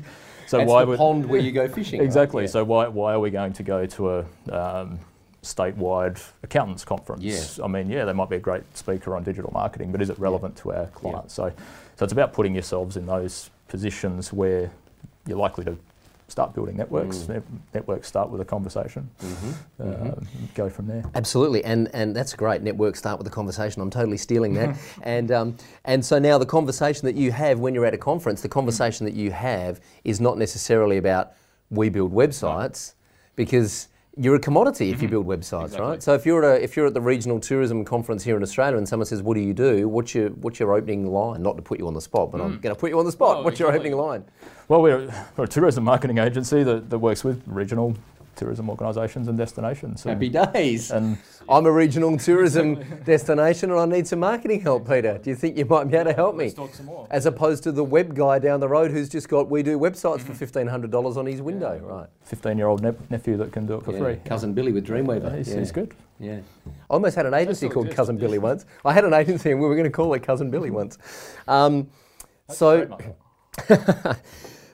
so 0.47 0.57
That's 0.59 0.69
why 0.69 0.81
the 0.83 0.87
would 0.91 0.97
pond 0.97 1.25
where 1.25 1.41
you 1.41 1.51
go 1.51 1.67
fishing. 1.67 1.99
right? 1.99 2.05
Exactly. 2.05 2.43
Yeah. 2.43 2.49
So 2.49 2.63
why, 2.63 2.87
why 2.87 3.13
are 3.13 3.19
we 3.19 3.29
going 3.29 3.53
to 3.53 3.63
go 3.63 3.85
to 3.85 4.09
a 4.11 4.25
um, 4.51 4.99
statewide 5.43 6.21
accountants 6.43 6.85
conference? 6.85 7.23
Yeah. 7.23 7.63
I 7.63 7.67
mean, 7.67 7.89
yeah, 7.89 8.05
they 8.05 8.13
might 8.13 8.29
be 8.29 8.35
a 8.35 8.39
great 8.39 8.63
speaker 8.77 9.15
on 9.15 9.23
digital 9.23 9.51
marketing, 9.53 9.91
but 9.91 10.01
is 10.01 10.09
it 10.09 10.19
relevant 10.19 10.55
to 10.57 10.73
our 10.73 10.85
clients? 10.87 11.33
So, 11.33 11.51
so 11.95 12.03
it's 12.03 12.13
about 12.13 12.33
putting 12.33 12.53
yourselves 12.53 12.97
in 12.97 13.05
those 13.05 13.49
positions 13.67 14.31
where 14.31 14.71
you're 15.25 15.37
likely 15.37 15.65
to 15.65 15.77
start 16.31 16.53
building 16.53 16.77
networks. 16.77 17.17
Mm. 17.17 17.29
Net- 17.29 17.43
networks 17.73 18.07
start 18.07 18.29
with 18.29 18.41
a 18.41 18.45
conversation. 18.45 19.09
Mm-hmm. 19.21 20.11
Uh, 20.11 20.15
Go 20.55 20.69
from 20.69 20.87
there. 20.87 21.03
Absolutely, 21.13 21.63
and 21.63 21.89
and 21.93 22.15
that's 22.15 22.33
great. 22.33 22.61
Network 22.61 22.95
start 22.95 23.17
with 23.17 23.27
a 23.27 23.31
conversation. 23.31 23.81
I'm 23.81 23.89
totally 23.89 24.17
stealing 24.17 24.53
that, 24.55 24.77
and 25.03 25.31
um, 25.31 25.57
and 25.85 26.03
so 26.03 26.17
now 26.17 26.37
the 26.37 26.45
conversation 26.45 27.05
that 27.05 27.15
you 27.15 27.31
have 27.31 27.59
when 27.59 27.75
you're 27.75 27.85
at 27.85 27.93
a 27.93 27.97
conference, 27.97 28.41
the 28.41 28.49
conversation 28.49 29.05
that 29.05 29.13
you 29.13 29.31
have 29.31 29.81
is 30.03 30.19
not 30.19 30.37
necessarily 30.37 30.97
about 30.97 31.33
we 31.69 31.89
build 31.89 32.13
websites, 32.13 32.93
because 33.35 33.87
you're 34.17 34.35
a 34.35 34.39
commodity 34.39 34.89
if 34.89 35.01
you 35.01 35.07
mm-hmm. 35.07 35.23
build 35.23 35.27
websites, 35.27 35.65
Exactly. 35.65 35.87
right? 35.87 36.03
So 36.03 36.13
if 36.13 36.25
you're 36.25 36.43
at 36.43 36.59
a, 36.59 36.63
if 36.63 36.75
you're 36.75 36.87
at 36.87 36.93
the 36.93 37.01
regional 37.01 37.39
tourism 37.39 37.85
conference 37.85 38.23
here 38.23 38.35
in 38.35 38.43
Australia 38.43 38.77
and 38.77 38.87
someone 38.87 39.05
says, 39.05 39.21
"What 39.21 39.35
do 39.35 39.41
you 39.41 39.53
do?" 39.53 39.87
What's 39.87 40.13
your 40.13 40.29
what's 40.29 40.59
your 40.59 40.73
opening 40.73 41.11
line? 41.11 41.41
Not 41.41 41.55
to 41.55 41.61
put 41.61 41.79
you 41.79 41.87
on 41.87 41.93
the 41.93 42.01
spot, 42.01 42.31
but 42.31 42.41
I'm 42.41 42.57
mm. 42.57 42.61
going 42.61 42.75
to 42.75 42.79
put 42.79 42.89
you 42.89 42.99
on 42.99 43.05
the 43.05 43.11
spot. 43.11 43.37
Oh, 43.37 43.41
what's 43.43 43.59
your 43.59 43.71
opening 43.71 43.95
line? 43.95 44.25
Well, 44.67 44.81
we're, 44.81 45.13
we're 45.37 45.45
a 45.45 45.47
tourism 45.47 45.83
marketing 45.83 46.17
agency 46.17 46.63
that, 46.63 46.89
that 46.89 46.99
works 46.99 47.23
with 47.23 47.41
regional 47.45 47.95
tourism 48.41 48.69
organisations 48.71 49.27
and 49.27 49.37
destinations. 49.37 50.03
And, 50.03 50.13
Happy 50.15 50.29
days. 50.29 50.89
and 50.89 51.15
I'm 51.47 51.67
a 51.67 51.71
regional 51.71 52.17
tourism 52.17 52.83
destination 53.05 53.69
and 53.69 53.79
I 53.79 53.85
need 53.85 54.07
some 54.07 54.19
marketing 54.19 54.61
help, 54.61 54.89
Peter. 54.89 55.19
Do 55.19 55.29
you 55.29 55.35
think 55.35 55.57
you 55.57 55.65
might 55.65 55.83
be 55.91 55.95
able 55.95 56.09
to 56.09 56.15
help 56.15 56.35
me? 56.35 56.45
Let's 56.45 56.55
talk 56.55 56.73
some 56.73 56.87
more. 56.87 57.07
As 57.11 57.27
opposed 57.27 57.61
to 57.63 57.71
the 57.71 57.83
web 57.83 58.15
guy 58.15 58.39
down 58.39 58.59
the 58.59 58.67
road 58.67 58.89
who's 58.89 59.09
just 59.09 59.29
got 59.29 59.47
we 59.51 59.61
do 59.61 59.77
websites 59.77 60.21
for 60.21 60.33
$1,500 60.33 61.17
on 61.17 61.25
his 61.27 61.39
window, 61.39 61.79
right? 61.83 62.07
15 62.23 62.57
year 62.57 62.65
old 62.65 62.81
nep- 62.81 63.11
nephew 63.11 63.37
that 63.37 63.51
can 63.51 63.67
do 63.67 63.75
it 63.75 63.85
for 63.85 63.93
free. 63.95 64.15
Cousin 64.25 64.53
Billy 64.53 64.71
with 64.71 64.87
Dreamweaver. 64.87 65.37
He's, 65.37 65.49
yeah. 65.49 65.59
he's 65.59 65.71
good. 65.71 65.93
Yeah. 66.19 66.39
I 66.67 66.71
almost 66.89 67.15
had 67.15 67.27
an 67.27 67.35
agency 67.35 67.69
called 67.69 67.85
exists, 67.85 67.97
Cousin 67.97 68.17
Billy 68.17 68.39
once. 68.49 68.65
I 68.83 68.91
had 68.91 69.05
an 69.05 69.13
agency 69.13 69.51
and 69.51 69.61
we 69.61 69.67
were 69.67 69.75
going 69.75 69.85
to 69.85 69.91
call 69.91 70.11
it 70.15 70.23
Cousin 70.23 70.49
Billy 70.49 70.71
once. 70.71 70.97
Um, 71.47 71.89
so, 72.49 72.97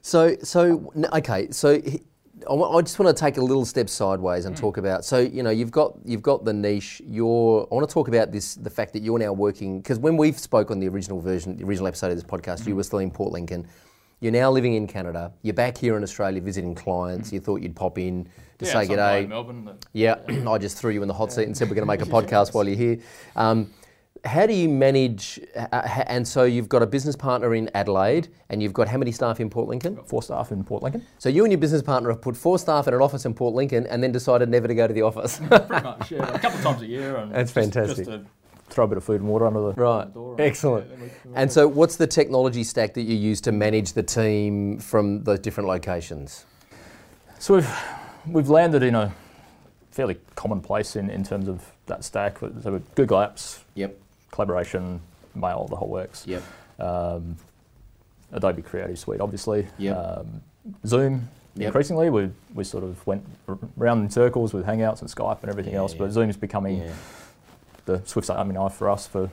so, 0.02 0.38
so, 0.42 0.94
okay, 1.14 1.52
so 1.52 1.82
he- 1.82 2.04
I 2.50 2.82
just 2.82 2.98
want 3.00 3.16
to 3.16 3.20
take 3.20 3.38
a 3.38 3.42
little 3.42 3.66
step 3.66 3.89
sideways 3.89 4.46
and 4.46 4.56
talk 4.56 4.77
about. 4.77 5.06
So, 5.06 5.20
you 5.20 5.44
know, 5.44 5.50
you've 5.50 5.72
got 5.72 5.98
you've 6.06 6.22
got 6.22 6.46
the 6.46 6.54
niche. 6.54 7.01
You're. 7.06 7.68
I 7.72 7.75
want 7.75 7.88
to 7.88 7.94
talk 7.94 8.08
about 8.08 8.32
this. 8.32 8.56
The 8.56 8.70
fact 8.70 8.94
that 8.94 9.01
you're 9.01 9.20
now 9.20 9.34
working 9.34 9.82
because 9.82 10.00
when 10.00 10.18
we 10.18 10.32
spoke 10.32 10.72
on 10.72 10.80
the 10.80 10.88
original 10.88 11.20
version, 11.20 11.58
the 11.58 11.66
original 11.66 11.88
episode 11.88 12.12
of 12.12 12.18
this 12.18 12.24
podcast, 12.24 12.68
you 12.68 12.75
were 12.75 12.84
still 12.84 13.00
in 13.00 13.12
Port 13.12 13.32
Lincoln. 13.32 13.68
You're 14.20 14.32
now 14.32 14.50
living 14.50 14.74
in 14.74 14.88
Canada. 14.88 15.32
You're 15.44 15.54
back 15.54 15.77
here 15.77 15.96
in 15.96 16.01
Australia 16.01 16.42
visiting 16.42 16.74
clients. 16.74 17.32
You 17.32 17.39
thought 17.39 17.62
you'd 17.62 17.75
pop 17.75 18.00
in 18.00 18.27
to 18.58 18.66
say 18.66 18.88
good 18.88 18.96
day. 18.96 19.27
Melbourne. 19.27 19.77
Yeah, 19.94 20.16
I 20.48 20.58
just 20.58 20.77
threw 20.77 20.92
you 20.92 21.04
in 21.04 21.08
the 21.08 21.13
hot 21.13 21.32
seat 21.32 21.44
and 21.44 21.56
said 21.56 21.70
we're 21.70 21.75
going 21.75 21.88
to 21.88 21.94
make 21.94 22.01
a 22.01 22.06
podcast 22.10 22.54
while 22.54 22.68
you're 22.68 22.77
here. 22.77 22.98
Um, 23.36 23.72
how 24.26 24.46
do 24.46 24.54
you 24.54 24.68
manage? 24.70 25.40
Uh, 25.56 25.66
and 26.08 26.28
so 26.28 26.44
you've 26.44 26.70
got 26.70 26.82
a 26.82 26.86
business 26.88 27.16
partner 27.16 27.54
in 27.56 27.70
Adelaide, 27.74 28.28
and 28.50 28.62
you've 28.62 28.74
got 28.74 28.88
how 28.88 28.98
many 28.98 29.12
staff 29.12 29.40
in 29.40 29.50
Port 29.50 29.68
Lincoln? 29.68 29.98
Four 30.06 30.22
staff 30.24 30.52
in 30.52 30.64
Port 30.64 30.84
Lincoln. 30.84 31.04
So 31.18 31.30
you 31.30 31.44
and 31.44 31.52
your 31.52 31.60
business 31.60 31.82
partner 31.82 32.10
have 32.10 32.22
put 32.22 32.36
four 32.38 32.58
staff 32.60 32.88
in 32.88 32.94
an 32.94 33.02
office 33.02 33.26
in 33.26 33.34
Port 33.34 33.54
Lincoln, 33.54 33.86
and 33.88 34.02
then 34.04 34.12
decided 34.12 34.50
never 34.50 34.68
to 34.68 34.76
go 34.76 34.88
to 34.88 34.94
the 34.94 35.02
office. 35.02 35.38
Pretty 35.48 35.68
much, 35.70 36.12
yeah. 36.12 36.24
A 36.34 36.40
couple 36.40 36.58
of 36.58 36.64
times 36.64 36.82
a 36.82 36.88
year. 36.88 37.16
And 37.18 37.32
That's 37.34 37.54
just- 37.54 37.74
fantastic. 37.74 38.06
Just 38.06 38.10
to 38.10 38.26
throw 38.70 38.86
a 38.86 38.88
bit 38.88 38.98
of 38.98 39.04
food 39.04 39.22
and 39.22 39.30
water 39.30 39.46
under 39.48 39.62
the, 39.62 39.74
right, 39.74 40.14
door. 40.14 40.32
and- 40.32 40.42
excellent. 40.42 40.90
we- 41.00 41.10
And 41.36 41.52
so, 41.52 41.68
what's 41.68 41.96
the 41.96 42.08
technology 42.08 42.64
stack 42.64 42.94
that 42.96 43.04
you 43.04 43.16
use 43.16 43.40
to 43.42 43.52
manage 43.52 43.94
the 43.94 44.04
team 44.04 44.80
from 44.80 45.24
those 45.24 45.40
different 45.40 45.68
locations? 45.70 46.46
So 47.40 47.56
we've, 47.56 47.70
we've 48.28 48.50
landed 48.50 48.84
in 48.84 48.96
a 48.96 49.14
fairly 49.92 50.18
common 50.36 50.60
place 50.62 50.96
in, 50.96 51.10
in 51.10 51.24
terms 51.24 51.48
of 51.48 51.64
that 51.86 52.04
stack. 52.04 52.40
So 52.40 52.50
with 52.74 52.96
Google 52.96 53.20
Apps, 53.20 53.60
Yep, 53.76 53.98
collaboration, 54.41 55.01
mail, 55.34 55.65
the 55.67 55.75
whole 55.75 55.89
works. 55.89 56.24
yep, 56.27 56.44
Um, 56.79 57.36
Adobe 58.32 58.62
Creative 58.62 58.98
Suite, 59.00 59.20
obviously. 59.20 59.67
Yep. 59.79 59.98
Um, 59.98 60.41
Zoom. 60.86 61.27
Yep. 61.56 61.65
Increasingly, 61.67 62.12
we, 62.12 62.29
we 62.53 62.63
sort 62.63 62.84
of 62.84 63.06
went 63.08 63.25
r- 63.48 63.58
round 63.75 64.03
in 64.03 64.12
circles 64.12 64.53
with 64.53 64.63
Hangouts 64.67 65.01
and 65.01 65.10
Skype 65.10 65.41
and 65.41 65.50
everything 65.50 65.74
Yeah, 65.74 65.79
else, 65.79 65.94
yeah. 65.94 66.06
but 66.06 66.15
is 66.29 66.38
becoming 66.38 66.77
yeah, 66.84 66.94
the 67.86 68.01
Swiss 68.06 68.29
Army 68.29 68.53
knife 68.53 68.74
for 68.74 68.91
us, 68.91 69.08
for 69.08 69.24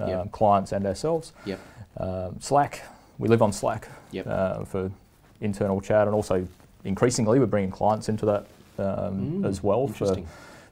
um, 0.00 0.08
Yep. 0.08 0.30
clients 0.32 0.70
and 0.70 0.86
ourselves. 0.86 1.32
yep, 1.44 1.58
Um, 1.96 2.36
Slack, 2.40 2.82
we 3.18 3.26
live 3.28 3.42
on 3.42 3.52
Slack 3.52 3.88
Yep. 4.12 4.26
uh, 4.28 4.64
for 4.64 4.92
internal 5.40 5.80
chat, 5.80 6.06
and 6.06 6.14
also 6.14 6.46
increasingly 6.84 7.40
we're 7.40 7.46
bringing 7.46 7.72
clients 7.72 8.08
into 8.08 8.26
that 8.26 8.46
um, 8.78 9.42
Mm, 9.42 9.46
as 9.46 9.62
well 9.62 9.88
for, 9.88 10.16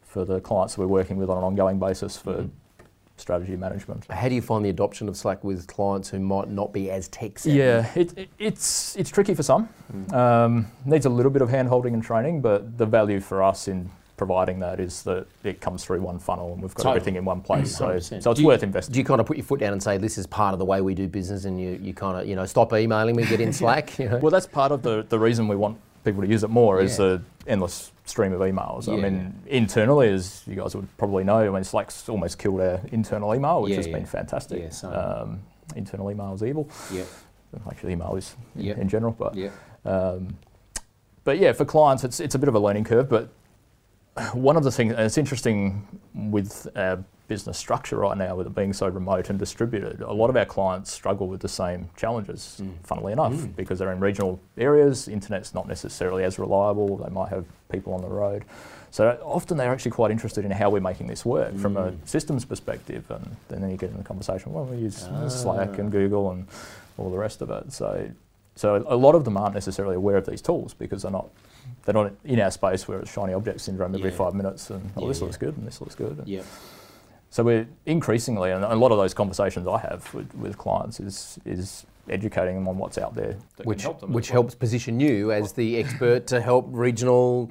for 0.05 0.25
the 0.25 0.41
clients 0.41 0.75
that 0.75 0.81
we're 0.81 0.87
working 1.01 1.17
with 1.17 1.29
on 1.29 1.39
an 1.39 1.45
ongoing 1.45 1.79
basis 1.81 2.17
for 2.17 2.35
Mhm. 2.35 2.51
Strategy 3.21 3.57
management. 3.57 4.07
How 4.11 4.29
do 4.29 4.35
you 4.35 4.43
find 4.43 4.65
the 4.65 4.71
adoption 4.71 5.09
of 5.09 5.17
Slack 5.17 5.45
with 5.45 5.67
clients 5.67 6.09
who 6.09 6.19
might 6.19 6.49
not 6.49 6.73
be 6.73 6.91
as 6.91 7.09
tech 7.09 7.39
savvy? 7.39 7.59
Yeah, 7.59 7.91
it, 7.95 8.17
it, 8.19 8.29
it's 8.39 8.97
it's 8.97 9.11
tricky 9.11 9.35
for 9.35 9.43
some. 9.43 9.69
Mm. 9.93 10.13
Um, 10.13 10.67
needs 10.85 11.07
a 11.07 11.11
little 11.11 11.31
bit 11.31 11.43
of 11.43 11.49
hand 11.49 11.69
holding 11.69 11.95
and 11.95 12.03
training, 12.03 12.41
but 12.41 12.79
the 12.79 12.87
value 12.87 13.21
for 13.21 13.43
us 13.43 13.69
in 13.69 13.91
providing 14.17 14.61
that 14.61 14.79
is 14.81 15.03
that 15.05 15.27
it 15.45 15.63
comes 15.63 15.83
through 15.83 15.99
one 15.99 16.19
funnel 16.19 16.53
and 16.53 16.61
we've 16.61 16.75
got 16.75 16.83
Totally. 16.83 16.97
everything 16.97 17.17
in 17.17 17.25
one 17.25 17.41
place. 17.41 17.75
So, 17.75 17.89
100%. 17.89 18.23
so 18.23 18.31
it's 18.31 18.41
you- 18.41 18.47
worth 18.47 18.63
investing. 18.63 18.93
Do 18.93 18.99
you 18.99 19.05
kind 19.05 19.19
of 19.19 19.27
put 19.27 19.39
your 19.39 19.45
foot 19.45 19.61
down 19.61 19.73
and 19.73 19.83
say 19.83 19.97
this 19.97 20.19
is 20.19 20.27
part 20.27 20.53
of 20.53 20.59
the 20.59 20.65
way 20.67 20.83
we 20.83 20.95
do 20.95 21.09
business, 21.09 21.47
and 21.47 21.59
you, 21.59 21.79
you 21.83 21.95
kind 21.95 22.21
of 22.21 22.29
you 22.29 22.37
know 22.37 22.45
stop 22.45 22.73
emailing 22.75 23.17
me, 23.17 23.25
get 23.25 23.41
in 23.41 23.53
Slack? 23.61 23.99
You 23.99 24.11
know? 24.11 24.19
Well, 24.19 24.31
that's 24.31 24.47
part 24.47 24.73
of 24.73 24.83
the, 24.83 25.07
the 25.09 25.19
reason 25.19 25.49
we 25.49 25.57
want 25.57 25.79
people 26.05 26.23
to 26.23 26.29
use 26.29 26.45
it 26.45 26.51
more 26.51 26.81
is 26.81 26.97
the 26.99 27.23
endless 27.47 27.93
stream 28.11 28.33
of 28.33 28.41
emails. 28.41 28.89
I 28.89 28.97
Yeah, 28.97 29.03
mean, 29.09 29.35
internally, 29.47 30.09
as 30.11 30.43
you 30.47 30.57
guys 30.57 30.75
would 30.75 30.89
probably 30.99 31.25
know, 31.25 31.39
I 31.39 31.51
mean, 31.51 31.65
Slack's 31.65 32.09
almost 32.09 32.39
killed 32.39 32.61
our 32.61 32.81
internal 32.93 33.35
email, 33.35 33.63
which 33.63 33.71
Yeah, 33.71 33.77
has 33.77 33.87
yeah. 33.87 33.93
been 33.97 34.07
fantastic. 34.07 34.61
Yeah, 34.63 34.71
same. 34.71 34.93
um, 34.93 35.41
internal 35.77 36.11
email 36.11 36.35
is 36.35 36.43
evil. 36.43 36.69
Yep, 36.93 37.07
Actually, 37.71 37.93
email 37.93 38.15
is 38.17 38.37
in, 38.57 38.67
in 38.83 38.89
general, 38.89 39.13
but 39.19 39.35
yep, 39.35 39.53
um, 39.85 40.37
but 41.25 41.39
yeah, 41.39 41.53
for 41.53 41.65
clients, 41.65 42.05
it's 42.05 42.21
it's 42.21 42.35
a 42.35 42.39
bit 42.39 42.49
of 42.49 42.55
a 42.55 42.59
learning 42.61 42.85
curve. 42.85 43.09
But 43.09 43.29
one 44.35 44.57
of 44.57 44.65
the 44.65 44.71
things, 44.73 44.93
and 44.93 45.03
it's 45.03 45.19
interesting 45.19 45.87
with 46.15 46.67
our 46.77 47.03
business 47.31 47.57
structure 47.57 47.97
right 47.97 48.19
now, 48.19 48.35
with 48.35 48.47
it 48.49 48.55
being 48.57 48.73
so 48.73 48.89
remote 48.89 49.31
and 49.31 49.39
distributed, 49.39 50.01
a 50.03 50.13
lot 50.13 50.31
of 50.31 50.37
our 50.37 50.45
clients 50.45 50.91
struggle 50.91 51.29
with 51.29 51.41
the 51.41 51.49
same 51.49 51.89
challenges. 51.97 52.61
Mm. 52.61 52.73
Funnily 52.83 53.13
enough, 53.13 53.33
Mm. 53.33 53.55
because 53.55 53.79
they're 53.79 53.93
in 53.93 54.01
regional 54.01 54.41
areas, 54.59 55.07
internet's 55.07 55.55
not 55.55 55.69
necessarily 55.69 56.25
as 56.25 56.41
reliable. 56.41 56.97
They 56.97 57.09
might 57.09 57.29
have 57.29 57.45
people 57.71 57.95
on 57.95 58.01
the 58.03 58.09
road. 58.09 58.45
So 58.91 59.17
often 59.23 59.57
they're 59.57 59.71
actually 59.71 59.93
quite 59.93 60.11
interested 60.11 60.45
in 60.45 60.51
how 60.51 60.71
we're 60.71 60.81
making 60.81 61.07
this 61.07 61.25
work 61.25 61.55
from 61.57 61.77
a 61.77 61.93
Mm. 61.93 61.97
systems 62.05 62.45
perspective, 62.45 63.09
and, 63.11 63.37
and 63.51 63.63
then 63.63 63.71
you 63.71 63.77
get 63.77 63.91
in 63.91 63.97
the 63.97 64.03
conversation. 64.03 64.53
Well, 64.53 64.65
we 64.65 64.79
use 64.79 65.07
Ah. 65.09 65.29
Slack 65.29 65.79
and 65.79 65.93
Google 65.93 66.33
and 66.33 66.49
all 66.99 67.11
the 67.11 67.17
rest 67.27 67.41
of 67.43 67.49
it. 67.51 67.73
So 67.73 68.11
so 68.57 68.85
a 68.89 68.97
lot 68.97 69.15
of 69.15 69.25
them 69.25 69.37
aren't 69.39 69.55
necessarily 69.55 69.95
aware 69.95 70.17
of 70.19 70.27
these 70.27 70.43
tools 70.43 70.75
because 70.75 71.03
they're 71.03 71.13
not 71.21 71.29
they're 71.85 71.95
not 71.95 72.13
in 72.25 72.41
our 72.41 72.51
space 72.51 72.87
where 72.89 72.99
it's 72.99 73.11
shiny 73.13 73.33
object 73.33 73.61
syndrome 73.61 73.95
every 73.95 74.11
Yeah. 74.11 74.17
five 74.25 74.35
minutes 74.35 74.69
and 74.71 74.83
oh 74.97 75.03
Yeah, 75.03 75.09
this 75.09 75.19
yeah. 75.21 75.25
looks 75.25 75.37
good 75.39 75.57
and 75.57 75.67
this 75.67 75.81
looks 75.81 75.95
good. 75.95 76.21
yep. 76.27 76.45
So 77.33 77.45
we're 77.45 77.67
increasingly 77.87 78.51
and 78.51 78.65
a 78.65 78.75
lot 78.75 78.91
of 78.91 78.99
those 78.99 79.15
conversations 79.15 79.67
I 79.69 79.79
have 79.79 80.13
with, 80.13 80.35
with 80.35 80.59
clients 80.59 80.99
is 81.01 81.39
is 81.45 81.87
educating 82.09 82.57
them 82.57 82.67
on 82.67 82.77
what's 82.77 82.99
out 82.99 83.15
there 83.15 83.37
Which 83.63 83.83
help 83.83 84.01
them. 84.01 84.13
which 84.13 84.31
well. 84.31 84.43
helps 84.43 84.55
position 84.57 84.99
you 84.99 85.31
as 85.31 85.53
the 85.53 85.77
expert 85.79 86.27
to 86.29 86.41
help 86.41 86.67
regional 86.71 87.49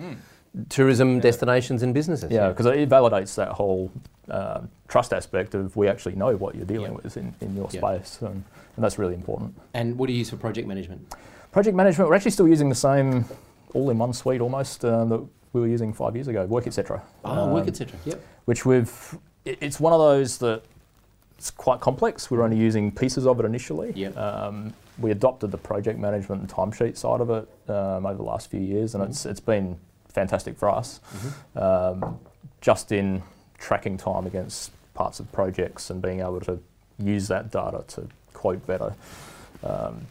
tourism 0.68 1.20
destinations 1.22 1.82
and 1.84 1.94
businesses. 1.94 2.30
Yeah, 2.32 2.50
because 2.50 2.66
it 2.66 2.90
validates 2.90 3.36
that 3.36 3.50
whole 3.50 3.90
uh, 4.30 4.62
trust 4.90 5.14
aspect 5.14 5.56
of 5.56 5.76
we 5.78 5.88
actually 5.88 6.16
know 6.16 6.36
what 6.36 6.56
you're 6.56 6.66
dealing 6.66 6.92
Yeah. 6.92 7.00
with 7.04 7.16
in, 7.16 7.34
in 7.40 7.56
your 7.56 7.70
Yeah. 7.72 7.80
space, 7.80 8.20
and, 8.22 8.44
and 8.76 8.84
that's 8.84 8.98
really 9.00 9.14
important. 9.14 9.56
And 9.74 9.98
what 9.98 10.08
do 10.08 10.14
you 10.14 10.20
use 10.20 10.30
for 10.32 10.38
project 10.38 10.68
management? 10.68 11.16
Project 11.54 11.76
management, 11.78 12.10
we're 12.10 12.16
actually 12.16 12.32
still 12.32 12.48
using 12.48 12.68
the 12.68 12.76
same 12.76 13.26
all-in-one 13.74 14.12
suite 14.14 14.42
almost 14.42 14.84
uh, 14.84 15.06
that 15.06 15.26
we 15.54 15.62
were 15.62 15.68
using 15.68 15.94
five 15.94 16.16
years 16.16 16.28
ago, 16.28 16.46
Work 16.48 16.68
Etc. 16.68 17.02
Oh, 17.24 17.54
work, 17.54 17.64
Um, 17.64 17.68
etc. 17.70 17.98
Yep. 18.06 18.22
which 18.46 18.66
we've 18.66 19.18
it's 19.46 19.79
one 19.79 19.93
of 19.93 20.00
those 20.00 20.38
that 20.39 20.62
it's 21.38 21.51
quite 21.51 21.79
complex. 21.79 22.29
We're 22.29 22.43
only 22.43 22.58
using 22.58 22.91
pieces 22.91 23.25
of 23.25 23.39
it 23.39 23.46
initially. 23.46 23.93
Yep. 23.96 24.17
Um, 24.17 24.74
we 24.98 25.12
adopted 25.12 25.51
the 25.51 25.58
project 25.58 25.98
management 25.98 26.41
and 26.41 26.50
timesheet 26.50 26.98
side 26.98 27.22
of 27.22 27.29
it 27.29 27.48
um, 27.69 28.05
over 28.05 28.15
the 28.15 28.24
last 28.24 28.51
few 28.51 28.60
years, 28.60 28.96
and 28.96 29.03
it's 29.03 29.25
it's 29.25 29.39
been 29.39 29.77
fantastic 30.10 30.58
for 30.58 30.69
us. 30.69 31.00
Um, 31.55 32.19
just 32.62 32.91
in 32.91 33.24
tracking 33.58 33.98
time 33.98 34.25
against 34.25 34.72
parts 34.93 35.19
of 35.19 35.31
projects 35.31 35.89
and 35.89 36.01
being 36.01 36.19
able 36.19 36.41
to 36.41 36.60
use 36.98 37.29
that 37.29 37.51
data 37.51 37.86
to 37.88 38.08
quote 38.34 38.65
better. 38.67 38.93
Um, 39.63 40.08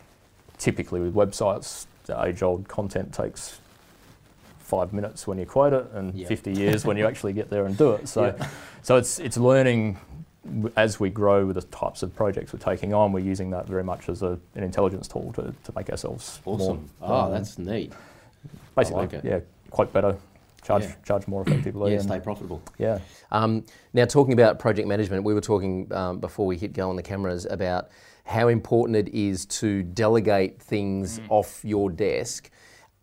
typically 0.56 1.00
with 1.00 1.14
websites, 1.14 1.87
age-old 2.25 2.68
content 2.68 3.12
takes 3.12 3.61
five 4.69 4.93
minutes 4.93 5.27
when 5.27 5.39
you 5.39 5.47
quote 5.47 5.73
it 5.73 5.87
and 5.95 6.15
Yeah. 6.15 6.29
50 6.29 6.53
years 6.53 6.85
when 6.85 6.97
you 6.99 7.07
actually 7.11 7.33
get 7.33 7.49
there 7.49 7.65
and 7.65 7.77
do 7.77 7.93
it. 7.93 8.07
So, 8.07 8.27
Yeah. 8.39 8.49
so 8.83 8.97
it's 8.97 9.19
it's 9.19 9.39
learning 9.39 9.97
as 10.77 11.01
we 11.01 11.09
grow 11.11 11.47
with 11.47 11.57
the 11.57 11.63
types 11.63 12.03
of 12.03 12.15
projects 12.15 12.53
we're 12.53 12.59
taking 12.59 12.93
on. 12.95 13.13
We're 13.13 13.21
using 13.35 13.51
that 13.51 13.67
very 13.67 13.83
much 13.85 14.09
as 14.09 14.23
a, 14.23 14.39
an 14.55 14.63
intelligence 14.63 15.09
tool 15.09 15.33
to, 15.37 15.43
to 15.65 15.73
make 15.75 15.89
ourselves 15.91 16.41
Awesome. 16.45 16.89
more. 17.01 17.11
oh, 17.11 17.21
um, 17.27 17.33
that's 17.33 17.59
neat. 17.59 17.93
basically 18.77 19.07
like 19.07 19.25
yeah, 19.25 19.41
quite 19.71 19.91
better. 19.93 20.17
Charge 20.63 20.83
Yeah. 20.85 20.95
charge 21.05 21.27
more 21.29 21.43
effectively. 21.43 21.93
Yeah, 21.93 21.99
and- 22.01 22.09
stay 22.09 22.21
profitable. 22.21 22.61
yeah. 22.79 22.99
Um, 23.33 23.65
now, 23.95 24.05
talking 24.05 24.35
about 24.35 24.59
project 24.59 24.87
management, 24.87 25.25
we 25.25 25.33
were 25.33 25.41
talking 25.41 25.91
um, 25.95 26.19
before 26.19 26.45
we 26.47 26.57
hit 26.59 26.75
go 26.75 26.91
on 26.91 26.97
the 26.97 27.03
cameras 27.03 27.47
about 27.49 27.89
how 28.25 28.49
important 28.49 28.97
it 28.97 29.09
is 29.15 29.47
to 29.47 29.83
delegate 29.83 30.61
things 30.61 31.21
off 31.31 31.65
your 31.65 31.91
desk. 31.91 32.51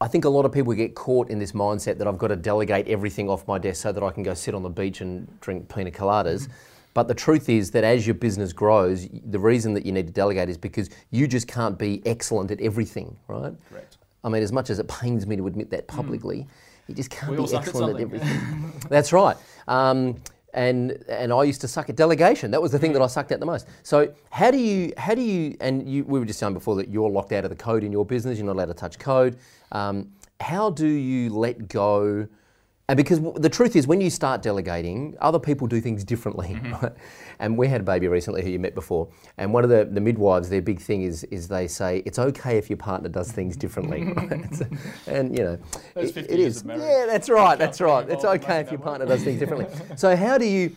I 0.02 0.08
think 0.08 0.25
a 0.25 0.30
lot 0.30 0.46
of 0.46 0.52
people 0.52 0.74
get 0.74 0.94
caught 0.94 1.30
in 1.30 1.40
this 1.40 1.54
mindset 1.54 1.98
that 2.00 2.08
I've 2.08 2.18
got 2.18 2.28
to 2.28 2.36
delegate 2.36 2.88
everything 2.88 3.30
off 3.30 3.48
my 3.48 3.58
desk 3.58 3.82
so 3.82 3.92
that 3.92 4.04
I 4.04 4.12
can 4.12 4.24
go 4.24 4.34
sit 4.34 4.54
on 4.54 4.62
the 4.62 4.70
beach 4.70 5.02
and 5.02 5.40
drink 5.40 5.70
pina 5.70 5.90
coladas. 5.90 6.50
But 6.94 7.08
the 7.08 7.14
truth 7.14 7.50
is 7.50 7.72
that 7.72 7.84
as 7.84 8.06
your 8.06 8.14
business 8.14 8.54
grows, 8.54 9.08
the 9.25 9.40
reason 9.40 9.74
that 9.74 9.86
you 9.86 9.92
need 9.92 10.08
to 10.08 10.14
delegate 10.14 10.50
is 10.50 10.58
because 10.58 10.90
you 11.12 11.28
just 11.28 11.48
can't 11.48 11.78
be 11.78 12.02
excellent 12.06 12.52
at 12.52 12.60
everything, 12.62 13.16
right? 13.28 13.54
Correct. 13.70 13.98
I 14.24 14.30
mean, 14.30 14.44
as 14.44 14.52
much 14.52 14.70
as 14.70 14.80
it 14.80 14.88
pains 14.88 15.28
me 15.28 15.36
to 15.36 15.48
admit 15.48 15.70
that 15.72 15.88
publicly, 15.88 16.48
you 16.88 16.96
just 16.96 17.10
can't 17.10 17.32
We 17.32 17.38
be 17.38 17.42
all 17.42 17.48
suck 17.48 17.64
at 17.64 17.68
excellent 17.68 17.96
at, 17.96 18.02
everything. 18.02 18.74
That's 18.90 19.14
right. 19.14 19.38
Um, 19.68 20.16
and 20.56 20.92
and 21.08 21.32
I 21.32 21.44
used 21.44 21.62
to 21.62 21.68
suck 21.68 21.90
at 21.90 21.96
delegation. 21.96 22.50
That 22.50 22.62
was 22.62 22.72
the 22.72 22.80
thing 22.80 22.94
that 22.94 23.02
I 23.02 23.08
sucked 23.08 23.32
at 23.32 23.40
the 23.40 23.46
most. 23.46 23.68
So 23.84 24.12
how 24.32 24.50
do 24.50 24.58
you 24.58 24.94
how 24.98 25.14
do 25.14 25.22
you 25.22 25.56
and 25.60 25.88
you 25.88 26.04
we 26.06 26.18
were 26.18 26.26
just 26.26 26.40
saying 26.40 26.54
before 26.54 26.76
that 26.78 26.90
you're 26.90 27.10
locked 27.10 27.34
out 27.34 27.44
of 27.44 27.50
the 27.50 27.56
code 27.56 27.84
in 27.84 27.92
your 27.92 28.06
business. 28.06 28.38
You're 28.38 28.48
not 28.48 28.54
allowed 28.54 28.66
to 28.66 28.74
touch 28.74 28.98
code. 28.98 29.38
Um, 29.72 30.12
how 30.40 30.70
do 30.70 30.88
you 30.88 31.30
let 31.30 31.68
go? 31.68 32.28
And 32.88 32.98
because 32.98 33.20
the 33.38 33.50
truth 33.50 33.75
is, 33.75 33.88
when 33.88 34.00
you 34.00 34.12
start 34.12 34.44
delegating, 34.44 35.15
other 35.20 35.39
people 35.39 35.65
do 35.65 35.82
things 35.82 36.04
differently. 36.04 36.50
Mm-hmm. 36.50 36.74
Right? 36.86 36.92
And 37.39 37.58
we 37.58 37.68
had 37.68 37.82
a 37.82 37.84
baby 37.84 38.08
recently 38.08 38.44
who 38.44 38.50
you 38.50 38.60
met 38.60 38.75
before, 38.75 39.10
and 39.38 39.54
one 39.54 39.63
of 39.65 39.70
the, 39.70 39.86
the 39.92 40.00
midwives, 40.00 40.50
their 40.50 40.62
big 40.62 40.80
thing 40.80 41.01
is 41.01 41.24
is 41.25 41.48
they 41.48 41.68
say 41.68 42.01
it's 42.06 42.18
okay 42.20 42.58
if 42.58 42.70
your 42.70 42.77
partner 42.77 43.10
does 43.10 43.32
things 43.32 43.58
differently. 43.58 44.04
right? 44.15 44.56
So- 44.56 44.68
and 45.08 45.38
you 45.38 45.44
know, 45.44 45.58
it- 45.96 46.13
50 46.13 46.34
it 46.34 46.39
is. 46.39 46.63
Yeah, 46.65 47.06
that's 47.08 47.30
right. 47.30 47.58
That's 47.58 47.82
right. 47.82 48.08
It's 48.10 48.24
okay 48.24 48.60
if 48.60 48.72
your 48.72 48.80
partner 48.80 49.06
does 49.06 49.24
things 49.24 49.39
differently. 49.39 49.68
So 49.98 50.15
how 50.15 50.38
do 50.38 50.46
you? 50.46 50.75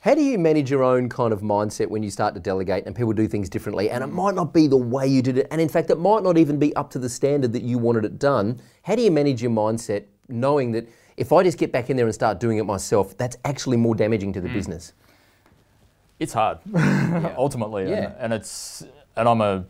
How 0.00 0.14
do 0.14 0.22
you 0.22 0.38
manage 0.38 0.70
your 0.70 0.82
own 0.82 1.10
kind 1.10 1.30
of 1.30 1.42
mindset 1.42 1.88
when 1.88 2.02
you 2.02 2.10
start 2.10 2.32
to 2.34 2.40
delegate 2.40 2.86
and 2.86 2.96
people 2.96 3.12
do 3.12 3.28
things 3.28 3.50
differently 3.50 3.90
and 3.90 4.02
it 4.02 4.06
might 4.06 4.34
not 4.34 4.54
be 4.54 4.66
the 4.66 4.76
way 4.78 5.06
you 5.06 5.20
did 5.20 5.36
it 5.36 5.46
and 5.50 5.60
in 5.60 5.68
fact 5.68 5.90
it 5.90 5.98
might 5.98 6.22
not 6.22 6.38
even 6.38 6.58
be 6.58 6.74
up 6.74 6.88
to 6.92 6.98
the 6.98 7.08
standard 7.08 7.52
that 7.52 7.62
you 7.62 7.76
wanted 7.76 8.06
it 8.06 8.18
done? 8.18 8.62
How 8.82 8.94
do 8.94 9.02
you 9.02 9.10
manage 9.10 9.42
your 9.42 9.50
mindset 9.50 10.04
knowing 10.30 10.72
that 10.72 10.88
if 11.16 11.32
I 11.32 11.42
just 11.42 11.58
get 11.58 11.72
back 11.72 11.90
in 11.90 11.96
there 11.96 12.06
and 12.06 12.14
start 12.14 12.40
doing 12.40 12.58
it 12.58 12.64
myself, 12.64 13.16
that's 13.16 13.36
actually 13.44 13.76
more 13.76 13.94
damaging 13.94 14.30
Mm. 14.30 14.34
to 14.34 14.40
the 14.40 14.48
business? 14.48 14.92
It's 16.18 16.32
hard, 16.32 16.58
ultimately, 17.36 17.88
Yeah. 17.90 17.96
and, 17.96 18.14
and 18.18 18.32
it's 18.32 18.84
and 19.16 19.28
I'm 19.28 19.40
a 19.40 19.64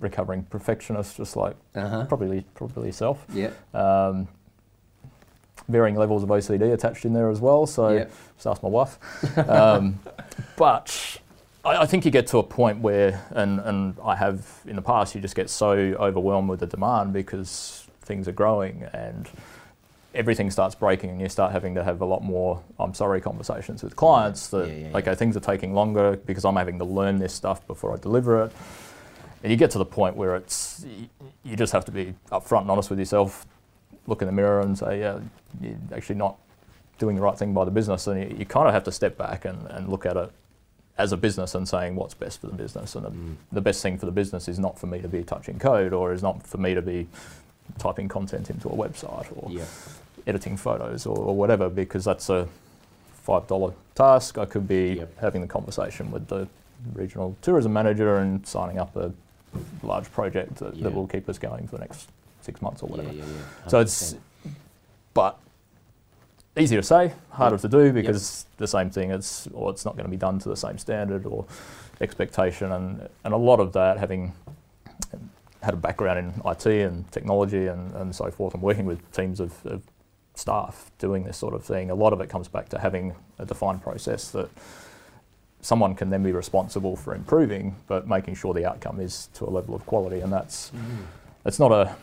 recovering 0.00 0.44
perfectionist, 0.44 1.16
just 1.16 1.36
like 1.36 1.56
Uh-huh. 1.74 2.04
probably 2.06 2.44
probably 2.54 2.86
yourself. 2.88 3.24
Yeah. 3.32 3.50
Um, 3.74 4.28
varying 5.68 5.96
levels 5.96 6.22
of 6.22 6.30
OCD 6.30 6.72
attached 6.72 7.04
in 7.04 7.12
there 7.12 7.30
as 7.30 7.40
well. 7.40 7.66
So 7.66 7.90
Yeah. 7.90 8.04
just 8.36 8.46
ask 8.46 8.62
my 8.62 8.68
wife. 8.68 8.98
Um, 9.48 9.98
but 10.56 11.18
I, 11.64 11.82
I 11.82 11.86
think 11.86 12.04
you 12.04 12.10
get 12.10 12.26
to 12.28 12.38
a 12.38 12.42
point 12.42 12.80
where, 12.80 13.22
and, 13.30 13.60
and 13.60 13.96
I 14.02 14.16
have 14.16 14.46
in 14.66 14.76
the 14.76 14.82
past, 14.82 15.14
you 15.14 15.20
just 15.20 15.34
get 15.34 15.50
so 15.50 15.72
overwhelmed 15.76 16.48
with 16.48 16.60
the 16.60 16.66
demand 16.66 17.12
because 17.12 17.86
things 18.02 18.26
are 18.28 18.32
growing 18.32 18.84
and 18.94 19.28
everything 20.14 20.50
starts 20.50 20.74
breaking 20.74 21.10
and 21.10 21.20
you 21.20 21.28
start 21.28 21.52
having 21.52 21.74
to 21.74 21.84
have 21.84 22.00
a 22.00 22.04
lot 22.04 22.22
more 22.22 22.62
I'm 22.78 22.94
sorry 22.94 23.20
conversations 23.20 23.82
with 23.82 23.94
clients 23.94 24.48
that 24.48 24.68
Yeah, 24.68 24.74
yeah, 24.74 24.88
yeah. 24.88 24.96
okay 24.96 25.14
things 25.14 25.36
are 25.36 25.40
taking 25.40 25.74
longer 25.74 26.16
because 26.24 26.44
I'm 26.44 26.56
having 26.56 26.78
to 26.78 26.84
learn 26.84 27.18
this 27.18 27.34
stuff 27.34 27.66
before 27.66 27.92
I 27.92 27.96
deliver 27.98 28.44
it. 28.44 28.52
And 29.42 29.52
you 29.52 29.56
get 29.56 29.70
to 29.72 29.78
the 29.78 29.84
point 29.84 30.16
where 30.16 30.34
it's 30.34 30.84
you 31.44 31.56
just 31.56 31.72
have 31.72 31.84
to 31.86 31.92
be 31.92 32.14
upfront 32.32 32.62
and 32.62 32.70
honest 32.70 32.90
with 32.90 32.98
yourself 32.98 33.46
look 34.06 34.22
in 34.22 34.26
the 34.26 34.32
mirror 34.32 34.60
and 34.60 34.76
say 34.76 35.00
yeah 35.00 35.20
you're 35.60 35.76
actually 35.92 36.16
not 36.16 36.38
doing 36.98 37.16
the 37.16 37.22
right 37.22 37.38
thing 37.38 37.54
by 37.54 37.64
the 37.64 37.70
business. 37.70 38.06
And 38.06 38.20
you, 38.20 38.38
you 38.38 38.44
kind 38.44 38.66
of 38.66 38.74
have 38.74 38.84
to 38.84 38.92
step 38.92 39.16
back 39.16 39.44
and, 39.44 39.66
and 39.70 39.88
look 39.88 40.04
at 40.04 40.16
it 40.16 40.30
as 40.98 41.12
a 41.12 41.16
business 41.16 41.54
and 41.54 41.68
saying 41.68 41.94
what's 41.94 42.14
best 42.14 42.40
for 42.40 42.48
the 42.48 42.54
business. 42.54 42.94
And 42.94 43.04
the, 43.04 43.10
mm. 43.10 43.36
the 43.52 43.60
best 43.60 43.82
thing 43.82 43.98
for 43.98 44.06
the 44.06 44.12
business 44.12 44.48
is 44.48 44.58
not 44.58 44.78
for 44.78 44.86
me 44.86 45.00
to 45.00 45.08
be 45.08 45.22
touching 45.22 45.58
code 45.58 45.92
or 45.92 46.12
is 46.12 46.22
not 46.22 46.46
for 46.46 46.58
me 46.58 46.74
to 46.74 46.82
be 46.82 47.06
typing 47.78 48.08
content 48.08 48.50
into 48.50 48.68
a 48.68 48.72
website 48.72 49.26
or 49.36 49.50
Yeah. 49.50 49.64
editing 50.26 50.56
photos 50.56 51.06
or, 51.06 51.16
or 51.16 51.34
whatever 51.36 51.68
because 51.68 52.04
that's 52.04 52.28
a 52.30 52.48
five 53.22 53.46
dollar 53.46 53.72
task. 53.94 54.38
I 54.38 54.46
could 54.46 54.66
be 54.66 54.94
Yep. 54.94 55.18
having 55.18 55.40
the 55.42 55.48
conversation 55.48 56.10
with 56.10 56.28
the 56.28 56.48
regional 56.94 57.36
tourism 57.42 57.72
manager 57.72 58.16
and 58.18 58.46
signing 58.46 58.78
up 58.78 58.94
a 58.96 59.12
large 59.82 60.10
project 60.12 60.56
that, 60.56 60.74
Yeah. 60.76 60.84
that 60.84 60.94
will 60.94 61.06
keep 61.06 61.28
us 61.28 61.38
going 61.38 61.66
for 61.66 61.76
the 61.76 61.80
next 61.80 62.08
six 62.42 62.62
months 62.62 62.82
or 62.82 62.86
whatever. 62.88 63.12
yeah. 63.12 63.24
So 63.66 63.80
it's 63.80 64.14
but 65.14 65.38
easier 66.56 66.80
to 66.80 66.86
say, 66.86 67.12
harder 67.30 67.54
Yep. 67.54 67.60
to 67.62 67.68
do 67.68 67.92
because 67.92 68.46
the 68.56 68.66
same 68.66 68.90
thing. 68.90 69.10
It's 69.10 69.46
or 69.54 69.70
it's 69.70 69.84
not 69.84 69.94
going 69.94 70.04
to 70.06 70.10
be 70.10 70.16
done 70.16 70.38
to 70.40 70.48
the 70.48 70.56
same 70.56 70.78
standard 70.78 71.26
or 71.26 71.44
expectation, 72.00 72.70
and 72.72 73.08
and 73.24 73.34
a 73.34 73.36
lot 73.36 73.60
of 73.60 73.72
that 73.72 73.98
having 73.98 74.32
had 75.62 75.74
a 75.74 75.76
background 75.76 76.18
in 76.18 76.50
IT 76.50 76.66
and 76.66 77.10
technology 77.10 77.66
and, 77.66 77.92
and 77.94 78.14
so 78.14 78.30
forth, 78.30 78.54
and 78.54 78.62
working 78.62 78.84
with 78.84 79.10
teams 79.12 79.40
of, 79.40 79.52
of 79.66 79.82
staff 80.34 80.90
doing 80.98 81.24
this 81.24 81.36
sort 81.36 81.54
of 81.54 81.64
thing. 81.64 81.90
A 81.90 81.94
lot 81.94 82.12
of 82.12 82.20
it 82.20 82.28
comes 82.28 82.46
back 82.48 82.68
to 82.70 82.78
having 82.78 83.14
a 83.38 83.44
defined 83.44 83.82
process 83.82 84.30
that 84.30 84.48
someone 85.60 85.94
can 85.94 86.10
then 86.10 86.22
be 86.22 86.30
responsible 86.32 86.94
for 86.96 87.14
improving, 87.14 87.74
but 87.88 88.06
making 88.06 88.34
sure 88.36 88.54
the 88.54 88.64
outcome 88.64 89.00
is 89.00 89.28
to 89.34 89.44
a 89.44 89.50
level 89.50 89.74
of 89.74 89.84
quality, 89.86 90.20
and 90.20 90.32
that's 90.32 90.70
it's 91.44 91.58
not 91.58 91.72
a 91.72 91.96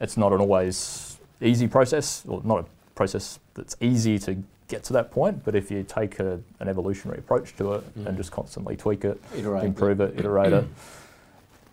it's 0.00 0.16
not 0.16 0.32
an 0.32 0.40
always 0.40 1.18
easy 1.40 1.68
process, 1.68 2.24
or 2.26 2.40
not 2.44 2.58
a 2.60 2.64
process 2.96 3.38
that's 3.54 3.76
easy 3.80 4.18
to 4.18 4.42
get 4.66 4.82
to 4.84 4.92
that 4.92 5.12
point. 5.12 5.44
But 5.44 5.54
if 5.54 5.70
you 5.70 5.84
take 5.84 6.18
a, 6.18 6.40
an 6.58 6.68
evolutionary 6.68 7.18
approach 7.20 7.54
to 7.56 7.74
it 7.74 7.94
Mm. 7.98 8.06
and 8.06 8.16
just 8.16 8.32
constantly 8.32 8.76
tweak 8.76 9.04
it, 9.04 9.20
Iterate, 9.36 9.64
improve 9.64 10.00
it, 10.00 10.18
iterate 10.18 10.52
it, 10.52 10.64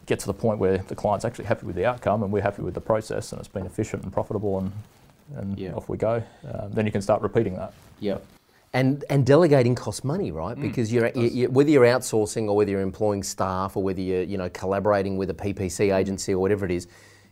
get 0.09 0.19
to 0.19 0.25
the 0.25 0.33
point 0.33 0.57
where 0.59 0.79
the 0.79 0.95
client's 0.95 1.23
actually 1.23 1.45
happy 1.45 1.67
with 1.67 1.75
the 1.75 1.85
outcome 1.85 2.23
and 2.23 2.31
we're 2.33 2.41
happy 2.41 2.63
with 2.63 2.73
the 2.73 2.81
process 2.81 3.31
and 3.31 3.39
it's 3.39 3.47
been 3.47 3.65
efficient 3.67 4.03
and 4.03 4.11
profitable 4.11 4.57
and 4.57 4.71
and 5.37 5.59
Yeah. 5.59 5.73
off 5.73 5.87
we 5.87 5.95
go. 5.97 6.23
Um, 6.51 6.71
then 6.71 6.87
you 6.87 6.91
can 6.91 7.03
start 7.03 7.21
repeating 7.21 7.55
that. 7.55 7.71
Yep. 7.99 8.25
And 8.73 9.05
and 9.11 9.23
delegating 9.27 9.75
costs 9.75 10.03
money, 10.03 10.31
right? 10.31 10.57
Mm, 10.57 10.61
Because 10.63 10.91
you're, 10.91 11.11
you 11.13 11.27
you 11.39 11.49
whether 11.51 11.69
you're 11.69 11.85
outsourcing 11.85 12.47
or 12.49 12.55
whether 12.55 12.71
you're 12.71 12.81
employing 12.81 13.21
staff 13.21 13.77
or 13.77 13.83
whether 13.83 14.01
you're 14.01 14.23
you 14.23 14.37
know 14.39 14.49
collaborating 14.49 15.15
with 15.19 15.29
a 15.29 15.35
PPC 15.35 15.95
agency 15.95 16.33
or 16.33 16.39
whatever 16.39 16.65
it 16.65 16.71
is, 16.71 16.87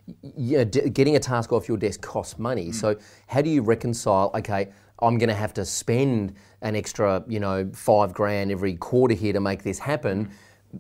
y- 0.08 0.34
you 0.38 0.58
know, 0.60 0.64
d- 0.64 0.90
getting 0.92 1.16
a 1.16 1.20
task 1.20 1.52
off 1.52 1.68
your 1.68 1.78
desk 1.78 2.02
costs 2.02 2.36
Mm. 2.36 2.40
money. 2.50 2.72
So 2.72 2.96
how 3.26 3.42
do 3.42 3.50
you 3.50 3.64
reconcile? 3.64 4.30
Okay, 4.36 4.68
I'm 5.02 5.18
going 5.18 5.30
to 5.30 5.42
have 5.46 5.54
to 5.56 5.66
spend 5.66 6.34
an 6.62 6.76
extra 6.76 7.24
you 7.28 7.40
know 7.40 7.68
five 7.74 8.14
grand 8.14 8.52
every 8.52 8.76
quarter 8.76 9.16
here 9.16 9.34
to 9.34 9.40
make 9.40 9.64
this 9.64 9.80
happen. 9.80 10.18
Mm. 10.26 10.30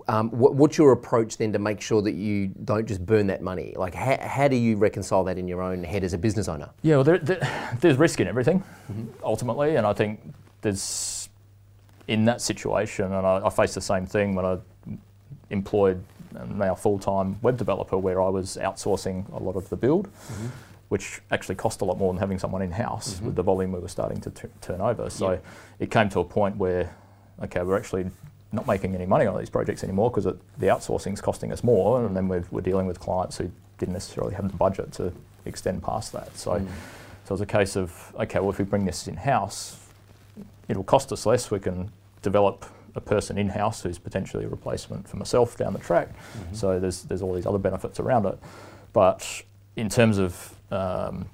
Um, 0.09 0.29
what, 0.31 0.55
what's 0.55 0.77
your 0.77 0.91
approach 0.91 1.37
then 1.37 1.53
to 1.53 1.59
make 1.59 1.79
sure 1.79 2.01
that 2.01 2.13
you 2.13 2.47
don't 2.65 2.85
just 2.85 3.05
burn 3.05 3.27
that 3.27 3.41
money? 3.41 3.73
Like, 3.75 3.93
how, 3.95 4.17
how 4.21 4.47
do 4.47 4.55
you 4.55 4.75
reconcile 4.75 5.23
that 5.23 5.37
in 5.37 5.47
your 5.47 5.61
own 5.61 5.83
head 5.83 6.03
as 6.03 6.13
a 6.13 6.17
business 6.17 6.47
owner? 6.47 6.69
Yeah, 6.81 6.95
well, 6.95 7.03
there, 7.05 7.17
there, 7.19 7.77
there's 7.79 7.97
risk 7.97 8.19
in 8.19 8.27
everything, 8.27 8.59
mm-hmm. 8.91 9.05
ultimately, 9.23 9.77
and 9.77 9.87
I 9.87 9.93
think 9.93 10.19
there's 10.61 11.29
in 12.07 12.25
that 12.25 12.41
situation, 12.41 13.05
and 13.05 13.25
I, 13.25 13.45
I 13.45 13.49
faced 13.49 13.75
the 13.75 13.81
same 13.81 14.05
thing 14.05 14.35
when 14.35 14.45
I 14.45 14.57
employed 15.49 16.03
a 16.35 16.45
now 16.45 16.75
full-time 16.75 17.37
web 17.41 17.57
developer, 17.57 17.97
where 17.97 18.21
I 18.21 18.29
was 18.29 18.57
outsourcing 18.61 19.31
a 19.33 19.41
lot 19.41 19.55
of 19.55 19.69
the 19.69 19.77
build, 19.77 20.07
mm-hmm. 20.07 20.47
which 20.89 21.21
actually 21.31 21.55
cost 21.55 21.81
a 21.81 21.85
lot 21.85 21.97
more 21.97 22.11
than 22.13 22.19
having 22.19 22.39
someone 22.39 22.61
in 22.61 22.71
house 22.71 23.15
mm-hmm. 23.15 23.27
with 23.27 23.35
the 23.35 23.43
volume 23.43 23.71
we 23.71 23.79
were 23.79 23.87
starting 23.87 24.19
to 24.21 24.29
t- 24.31 24.47
turn 24.61 24.81
over. 24.81 25.09
So 25.09 25.31
Yeah. 25.31 25.37
it 25.79 25.91
came 25.91 26.09
to 26.09 26.19
a 26.19 26.25
point 26.25 26.57
where, 26.57 26.93
okay, 27.43 27.61
we're 27.63 27.77
actually 27.77 28.09
not 28.51 28.67
making 28.67 28.95
any 28.95 29.05
money 29.05 29.25
on 29.25 29.37
these 29.37 29.49
projects 29.49 29.83
anymore 29.83 30.09
because 30.09 30.25
the 30.25 30.67
outsourcing 30.67 31.13
is 31.13 31.21
costing 31.21 31.51
us 31.51 31.63
more, 31.63 32.05
and 32.05 32.15
then 32.15 32.27
we're, 32.27 32.45
we're 32.51 32.61
dealing 32.61 32.87
with 32.87 32.99
clients 32.99 33.37
who 33.37 33.51
didn't 33.77 33.93
necessarily 33.93 34.33
have 34.33 34.49
the 34.49 34.57
budget 34.57 34.91
to 34.93 35.13
extend 35.45 35.83
past 35.83 36.13
that. 36.13 36.35
So, 36.37 36.51
mm. 36.51 36.65
so 37.25 37.29
it 37.29 37.31
was 37.31 37.41
a 37.41 37.45
case 37.45 37.75
of, 37.75 38.13
okay, 38.19 38.39
well, 38.39 38.49
if 38.49 38.57
we 38.57 38.65
bring 38.65 38.85
this 38.85 39.07
in 39.07 39.17
house, 39.17 39.77
it'll 40.67 40.83
cost 40.83 41.11
us 41.11 41.25
less. 41.25 41.51
We 41.51 41.59
can 41.59 41.91
develop 42.21 42.65
a 42.95 43.01
person 43.01 43.37
in 43.37 43.49
house 43.49 43.83
who's 43.83 43.99
potentially 43.99 44.45
a 44.45 44.47
replacement 44.47 45.07
for 45.07 45.17
myself 45.17 45.57
down 45.57 45.73
the 45.73 45.79
track. 45.79 46.09
Mm-hmm. 46.09 46.55
So 46.55 46.79
there's 46.79 47.03
there's 47.03 47.21
all 47.21 47.33
these 47.33 47.45
other 47.45 47.59
benefits 47.59 47.99
around 47.99 48.25
it. 48.25 48.39
But 48.91 49.43
in 49.75 49.87
terms 49.87 50.17
of 50.17 50.55
um, 50.71 51.29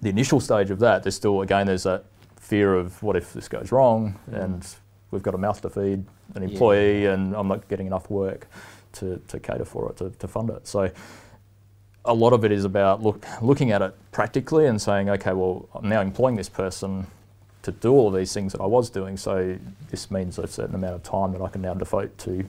the 0.00 0.08
initial 0.08 0.40
stage 0.40 0.70
of 0.70 0.78
that, 0.78 1.02
there's 1.02 1.16
still 1.16 1.42
again 1.42 1.66
there's 1.66 1.82
that 1.82 2.04
fear 2.36 2.74
of 2.74 3.02
what 3.02 3.16
if 3.16 3.32
this 3.32 3.48
goes 3.48 3.72
wrong 3.72 4.18
mm. 4.30 4.42
and 4.42 4.66
we've 5.10 5.22
got 5.22 5.34
a 5.34 5.38
mouth 5.38 5.60
to 5.62 5.70
feed, 5.70 6.04
an 6.34 6.42
employee, 6.42 7.06
and 7.06 7.34
I'm 7.34 7.48
not 7.48 7.68
getting 7.68 7.86
enough 7.86 8.10
work 8.10 8.46
to, 8.94 9.20
to 9.28 9.40
cater 9.40 9.64
for 9.64 9.90
it 9.90 9.96
to, 9.98 10.10
to 10.10 10.28
fund 10.28 10.50
it. 10.50 10.66
So 10.66 10.90
a 12.04 12.14
lot 12.14 12.32
of 12.32 12.44
it 12.44 12.52
is 12.52 12.64
about 12.64 13.02
look, 13.02 13.24
looking 13.40 13.70
at 13.70 13.82
it 13.82 13.94
practically 14.10 14.66
and 14.66 14.80
saying, 14.80 15.08
okay, 15.10 15.32
well, 15.32 15.68
I'm 15.74 15.88
now 15.88 16.00
employing 16.00 16.36
this 16.36 16.48
person 16.48 17.06
to 17.62 17.70
do 17.72 17.92
all 17.92 18.08
of 18.08 18.14
these 18.14 18.32
things 18.32 18.52
that 18.52 18.60
I 18.60 18.66
was 18.66 18.90
doing. 18.90 19.16
So 19.16 19.56
this 19.90 20.10
means 20.10 20.38
a 20.38 20.46
certain 20.46 20.74
amount 20.74 20.94
of 20.94 21.02
time 21.02 21.32
that 21.32 21.42
I 21.42 21.48
can 21.48 21.62
now 21.62 21.74
devote 21.74 22.16
to 22.18 22.44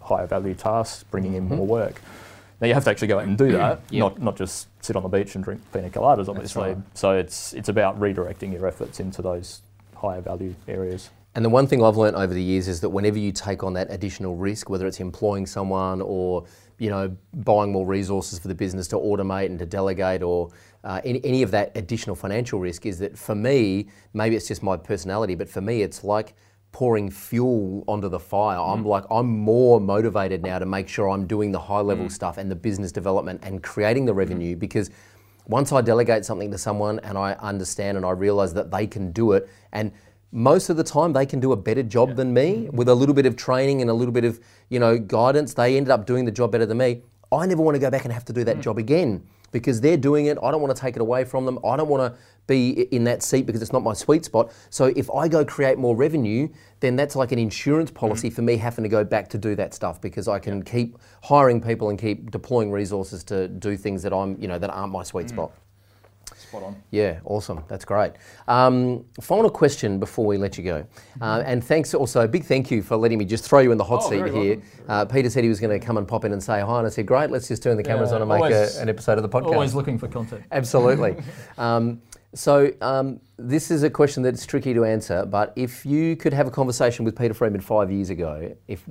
higher 0.00 0.26
value 0.26 0.54
tasks, 0.54 1.04
bringing 1.04 1.34
in 1.34 1.44
mm-hmm. 1.46 1.56
more 1.56 1.66
work. 1.66 2.00
Now 2.60 2.68
you 2.68 2.74
have 2.74 2.84
to 2.84 2.90
actually 2.90 3.08
go 3.08 3.18
out 3.18 3.24
and 3.24 3.38
do 3.38 3.52
that, 3.58 3.80
Yep. 3.90 4.00
not 4.00 4.22
not 4.22 4.36
just 4.36 4.68
sit 4.84 4.94
on 4.94 5.02
the 5.02 5.08
beach 5.08 5.34
and 5.34 5.42
drink 5.42 5.60
pina 5.72 5.90
coladas, 5.90 6.28
obviously. 6.28 6.74
right. 6.74 6.78
So 6.94 7.12
it's 7.12 7.54
it's 7.54 7.68
about 7.68 7.98
redirecting 7.98 8.52
your 8.52 8.66
efforts 8.66 9.00
into 9.00 9.22
those 9.22 9.62
higher 9.96 10.20
value 10.20 10.54
areas. 10.68 11.10
And 11.34 11.44
the 11.44 11.48
one 11.48 11.66
thing 11.66 11.82
I've 11.82 11.96
learned 11.96 12.16
over 12.16 12.34
the 12.34 12.42
years 12.42 12.68
is 12.68 12.80
that 12.82 12.90
whenever 12.90 13.18
you 13.18 13.32
take 13.32 13.62
on 13.62 13.72
that 13.74 13.90
additional 13.90 14.36
risk, 14.36 14.68
whether 14.68 14.86
it's 14.86 15.00
employing 15.00 15.46
someone 15.46 16.02
or 16.02 16.44
you 16.78 16.90
know 16.90 17.16
buying 17.32 17.72
more 17.72 17.86
resources 17.86 18.38
for 18.38 18.48
the 18.48 18.54
business 18.54 18.88
to 18.88 18.96
automate 18.96 19.46
and 19.46 19.58
to 19.58 19.66
delegate, 19.66 20.22
or 20.22 20.50
uh, 20.84 21.00
any, 21.04 21.24
any 21.24 21.42
of 21.42 21.50
that 21.52 21.72
additional 21.76 22.14
financial 22.14 22.60
risk, 22.60 22.84
is 22.84 22.98
that 22.98 23.16
for 23.16 23.34
me, 23.34 23.88
maybe 24.12 24.36
it's 24.36 24.48
just 24.48 24.62
my 24.62 24.76
personality, 24.76 25.34
but 25.34 25.48
for 25.48 25.62
me, 25.62 25.82
it's 25.82 26.04
like 26.04 26.34
pouring 26.72 27.10
fuel 27.10 27.84
onto 27.86 28.08
the 28.08 28.18
fire. 28.18 28.58
I'm 28.58 28.84
mm. 28.84 28.88
like 28.88 29.04
I'm 29.10 29.26
more 29.26 29.80
motivated 29.80 30.42
now 30.42 30.58
to 30.58 30.66
make 30.66 30.88
sure 30.88 31.08
I'm 31.08 31.26
doing 31.26 31.52
the 31.52 31.60
high 31.60 31.80
level 31.80 32.06
mm. 32.06 32.12
stuff 32.12 32.36
and 32.36 32.50
the 32.50 32.56
business 32.56 32.92
development 32.92 33.40
and 33.42 33.62
creating 33.62 34.04
the 34.04 34.14
revenue 34.14 34.56
mm. 34.56 34.58
because 34.58 34.90
once 35.46 35.72
I 35.72 35.80
delegate 35.80 36.24
something 36.24 36.50
to 36.50 36.58
someone 36.58 36.98
and 37.00 37.18
I 37.18 37.32
understand 37.34 37.96
and 37.96 38.06
I 38.06 38.10
realize 38.10 38.54
that 38.54 38.70
they 38.70 38.86
can 38.86 39.12
do 39.12 39.32
it, 39.32 39.48
and 39.72 39.92
most 40.32 40.70
of 40.70 40.78
the 40.78 40.84
time 40.84 41.12
they 41.12 41.26
can 41.26 41.38
do 41.38 41.52
a 41.52 41.56
better 41.56 41.82
job 41.82 42.16
than 42.16 42.32
me 42.32 42.68
with 42.72 42.88
a 42.88 42.94
little 42.94 43.14
bit 43.14 43.26
of 43.26 43.36
training 43.36 43.82
and 43.82 43.90
a 43.90 43.94
little 43.94 44.12
bit 44.12 44.24
of 44.24 44.40
you 44.70 44.80
know 44.80 44.98
guidance, 44.98 45.54
they 45.54 45.76
ended 45.76 45.90
up 45.90 46.06
doing 46.06 46.24
the 46.24 46.32
job 46.32 46.50
better 46.50 46.66
than 46.66 46.78
me. 46.78 47.02
I 47.30 47.46
never 47.46 47.62
want 47.62 47.76
to 47.76 47.78
go 47.78 47.90
back 47.90 48.04
and 48.04 48.12
have 48.12 48.24
to 48.26 48.32
do 48.32 48.44
that 48.44 48.58
mm. 48.58 48.62
job 48.62 48.78
again 48.78 49.26
because 49.52 49.80
they're 49.80 49.96
doing 49.96 50.26
it. 50.26 50.38
I 50.42 50.50
don't 50.50 50.60
want 50.60 50.74
to 50.74 50.80
take 50.80 50.96
it 50.96 51.02
away 51.02 51.24
from 51.24 51.44
them. 51.44 51.58
I 51.64 51.76
don't 51.76 51.88
want 51.88 52.12
to 52.12 52.18
be 52.46 52.82
in 52.94 53.04
that 53.04 53.22
seat 53.22 53.46
because 53.46 53.62
it's 53.62 53.72
not 53.72 53.82
my 53.82 53.92
sweet 53.92 54.24
spot. 54.24 54.52
So 54.70 54.86
if 54.96 55.10
I 55.10 55.28
go 55.28 55.44
create 55.44 55.78
more 55.78 55.94
revenue, 55.94 56.48
then 56.80 56.96
that's 56.96 57.14
like 57.14 57.32
an 57.32 57.38
insurance 57.38 57.90
policy 57.90 58.30
mm. 58.30 58.32
for 58.32 58.42
me 58.42 58.56
having 58.56 58.82
to 58.82 58.88
go 58.88 59.04
back 59.04 59.28
to 59.30 59.38
do 59.38 59.54
that 59.56 59.74
stuff 59.74 60.00
because 60.00 60.28
I 60.28 60.38
can 60.38 60.62
keep 60.62 60.98
hiring 61.22 61.60
people 61.60 61.90
and 61.90 61.98
keep 61.98 62.30
deploying 62.30 62.70
resources 62.70 63.22
to 63.24 63.48
do 63.48 63.76
things 63.76 64.02
that 64.02 64.12
I'm, 64.12 64.40
you 64.40 64.48
know, 64.48 64.58
that 64.58 64.70
aren't 64.70 64.92
my 64.92 65.02
sweet 65.02 65.26
mm. 65.26 65.30
spot. 65.30 65.52
Spot 66.52 66.64
on. 66.64 66.76
Yeah, 66.90 67.18
awesome. 67.24 67.64
That's 67.66 67.86
great. 67.86 68.12
Um, 68.46 69.06
final 69.22 69.48
question 69.48 69.98
before 69.98 70.26
we 70.26 70.36
let 70.36 70.58
you 70.58 70.64
go. 70.64 70.86
Uh, 71.18 71.42
and 71.46 71.64
thanks 71.64 71.94
also, 71.94 72.28
big 72.28 72.44
thank 72.44 72.70
you 72.70 72.82
for 72.82 72.94
letting 72.98 73.16
me 73.16 73.24
just 73.24 73.42
throw 73.42 73.60
you 73.60 73.72
in 73.72 73.78
the 73.78 73.84
hot 73.84 74.02
Oh, 74.04 74.10
seat 74.10 74.26
here. 74.34 74.60
Uh, 74.86 75.06
Peter 75.06 75.30
said 75.30 75.44
he 75.44 75.48
was 75.48 75.60
going 75.60 75.80
to 75.80 75.84
come 75.84 75.96
and 75.96 76.06
pop 76.06 76.26
in 76.26 76.32
and 76.32 76.42
say 76.42 76.60
hi, 76.60 76.76
and 76.76 76.86
I 76.86 76.90
said, 76.90 77.06
great, 77.06 77.30
let's 77.30 77.48
just 77.48 77.62
turn 77.62 77.78
the 77.78 77.82
cameras 77.82 78.10
Yeah, 78.10 78.16
on 78.16 78.22
and 78.22 78.28
make 78.28 78.42
always- 78.42 78.76
a, 78.76 78.82
an 78.82 78.90
episode 78.90 79.16
of 79.16 79.22
the 79.22 79.30
podcast. 79.30 79.54
Always 79.54 79.74
looking 79.74 79.96
for 79.98 80.08
content. 80.08 80.44
Absolutely. 80.52 81.16
um, 81.56 82.02
so 82.34 82.70
um, 82.82 83.18
this 83.38 83.70
is 83.70 83.82
a 83.82 83.88
question 83.90 84.22
that's 84.22 84.44
tricky 84.44 84.74
to 84.74 84.84
answer, 84.84 85.24
but 85.24 85.54
if 85.56 85.86
you 85.86 86.16
could 86.16 86.32
have 86.34 86.46
a 86.46 86.50
conversation 86.50 87.04
with 87.06 87.16
Peter 87.16 87.32
Freeman 87.34 87.60
five 87.62 87.90
years 87.90 88.08
ago, 88.10 88.54
if 88.68 88.82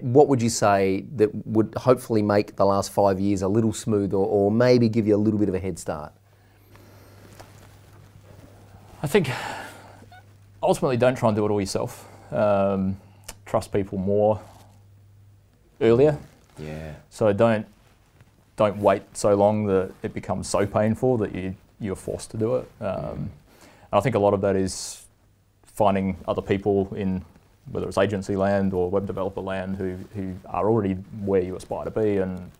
what 0.00 0.26
would 0.28 0.40
you 0.42 0.48
say 0.48 1.04
that 1.14 1.30
would 1.46 1.74
hopefully 1.76 2.22
make 2.22 2.56
the 2.56 2.64
last 2.66 2.90
five 2.92 3.18
years 3.20 3.42
a 3.42 3.48
little 3.48 3.72
smoother, 3.72 4.16
or 4.16 4.50
maybe 4.50 4.88
give 4.88 5.06
you 5.08 5.14
a 5.14 5.18
little 5.18 5.38
bit 5.40 5.48
of 5.48 5.54
a 5.54 5.60
head 5.60 5.78
start? 5.78 6.12
I 9.02 9.06
think 9.06 9.30
ultimately 10.62 10.96
don't 10.96 11.16
try 11.16 11.28
and 11.28 11.36
do 11.36 11.44
it 11.46 11.50
all 11.50 11.60
yourself. 11.60 12.06
Um, 12.32 12.96
trust 13.46 13.72
people 13.72 13.98
more 13.98 14.40
earlier. 15.80 16.18
Yeah. 16.58 16.94
So 17.10 17.32
don't 17.32 17.66
don't 18.56 18.78
wait 18.78 19.02
so 19.16 19.34
long 19.36 19.66
that 19.66 19.92
it 20.02 20.12
becomes 20.12 20.48
so 20.48 20.66
painful 20.66 21.16
that 21.18 21.34
you 21.34 21.54
you're 21.80 21.96
forced 21.96 22.30
to 22.32 22.36
do 22.36 22.56
it. 22.56 22.68
Um, 22.80 23.30
I 23.92 24.00
think 24.00 24.16
a 24.16 24.18
lot 24.18 24.34
of 24.34 24.40
that 24.40 24.56
is 24.56 25.06
finding 25.62 26.16
other 26.26 26.42
people 26.42 26.92
in 26.94 27.24
whether 27.70 27.86
it's 27.86 27.98
agency 27.98 28.34
land 28.34 28.72
or 28.72 28.90
web 28.90 29.06
developer 29.06 29.40
land 29.40 29.76
who, 29.76 29.96
who 30.14 30.34
are 30.46 30.68
already 30.68 30.94
where 31.24 31.42
you 31.42 31.54
aspire 31.54 31.84
to 31.84 31.90
be 31.90 32.16
and 32.16 32.50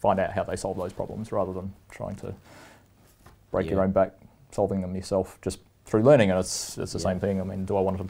find 0.00 0.18
out 0.18 0.32
how 0.32 0.44
they 0.44 0.56
solve 0.56 0.78
those 0.78 0.92
problems 0.92 1.32
rather 1.32 1.52
than 1.52 1.72
trying 1.90 2.14
to 2.14 2.32
break 3.50 3.68
your 3.68 3.82
own 3.82 3.90
back 3.90 4.12
solving 4.50 4.80
them 4.80 4.94
yourself 4.94 5.38
just 5.42 5.58
through 5.84 6.02
learning 6.02 6.30
and 6.30 6.38
it's 6.38 6.76
it's 6.78 6.92
the 6.92 6.98
Yeah. 6.98 7.02
same 7.04 7.20
thing. 7.20 7.40
I 7.40 7.44
mean, 7.44 7.64
do 7.64 7.76
I 7.76 7.80
want 7.80 7.98
to 7.98 8.06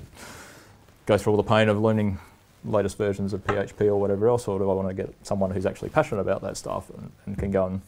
go 1.07 1.16
through 1.18 1.33
all 1.33 1.37
the 1.37 1.42
pain 1.48 1.68
of 1.68 1.81
learning 1.81 2.18
latest 2.64 2.98
versions 2.98 3.33
of 3.33 3.44
PHP 3.46 3.87
or 3.87 3.96
whatever 3.96 4.29
else, 4.29 4.48
or 4.48 4.59
do 4.59 4.68
I 4.70 4.74
want 4.74 4.88
to 4.88 4.94
get 4.94 5.14
someone 5.22 5.51
who's 5.53 5.64
actually 5.64 5.90
passionate 5.90 6.20
about 6.20 6.42
that 6.42 6.57
stuff 6.57 6.90
and, 6.90 7.11
and 7.27 7.38
can 7.38 7.51
go 7.51 7.66
and 7.66 7.81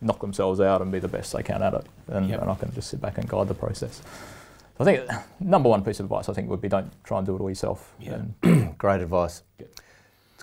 knock 0.00 0.20
themselves 0.20 0.60
out 0.60 0.82
and 0.82 0.92
be 0.92 0.98
the 0.98 1.08
best 1.08 1.32
they 1.32 1.42
can 1.42 1.62
at 1.62 1.72
it, 1.72 1.86
and, 2.08 2.28
Yep. 2.28 2.42
and 2.42 2.50
I 2.50 2.54
can 2.54 2.72
just 2.74 2.90
sit 2.90 3.00
back 3.00 3.16
and 3.16 3.26
guide 3.28 3.48
the 3.48 3.54
process. 3.54 4.02
So 4.76 4.80
I 4.80 4.84
think 4.84 5.08
number 5.40 5.68
one 5.70 5.82
piece 5.82 6.00
of 6.00 6.04
advice 6.06 6.28
I 6.28 6.34
think 6.34 6.50
would 6.50 6.60
be 6.60 6.68
don't 6.68 6.92
try 7.04 7.16
and 7.18 7.26
do 7.26 7.34
it 7.34 7.40
all 7.40 7.48
yourself. 7.48 7.92
Yeah. 7.98 8.22
Great 8.78 9.00
advice. 9.00 9.42
Good. 9.58 9.68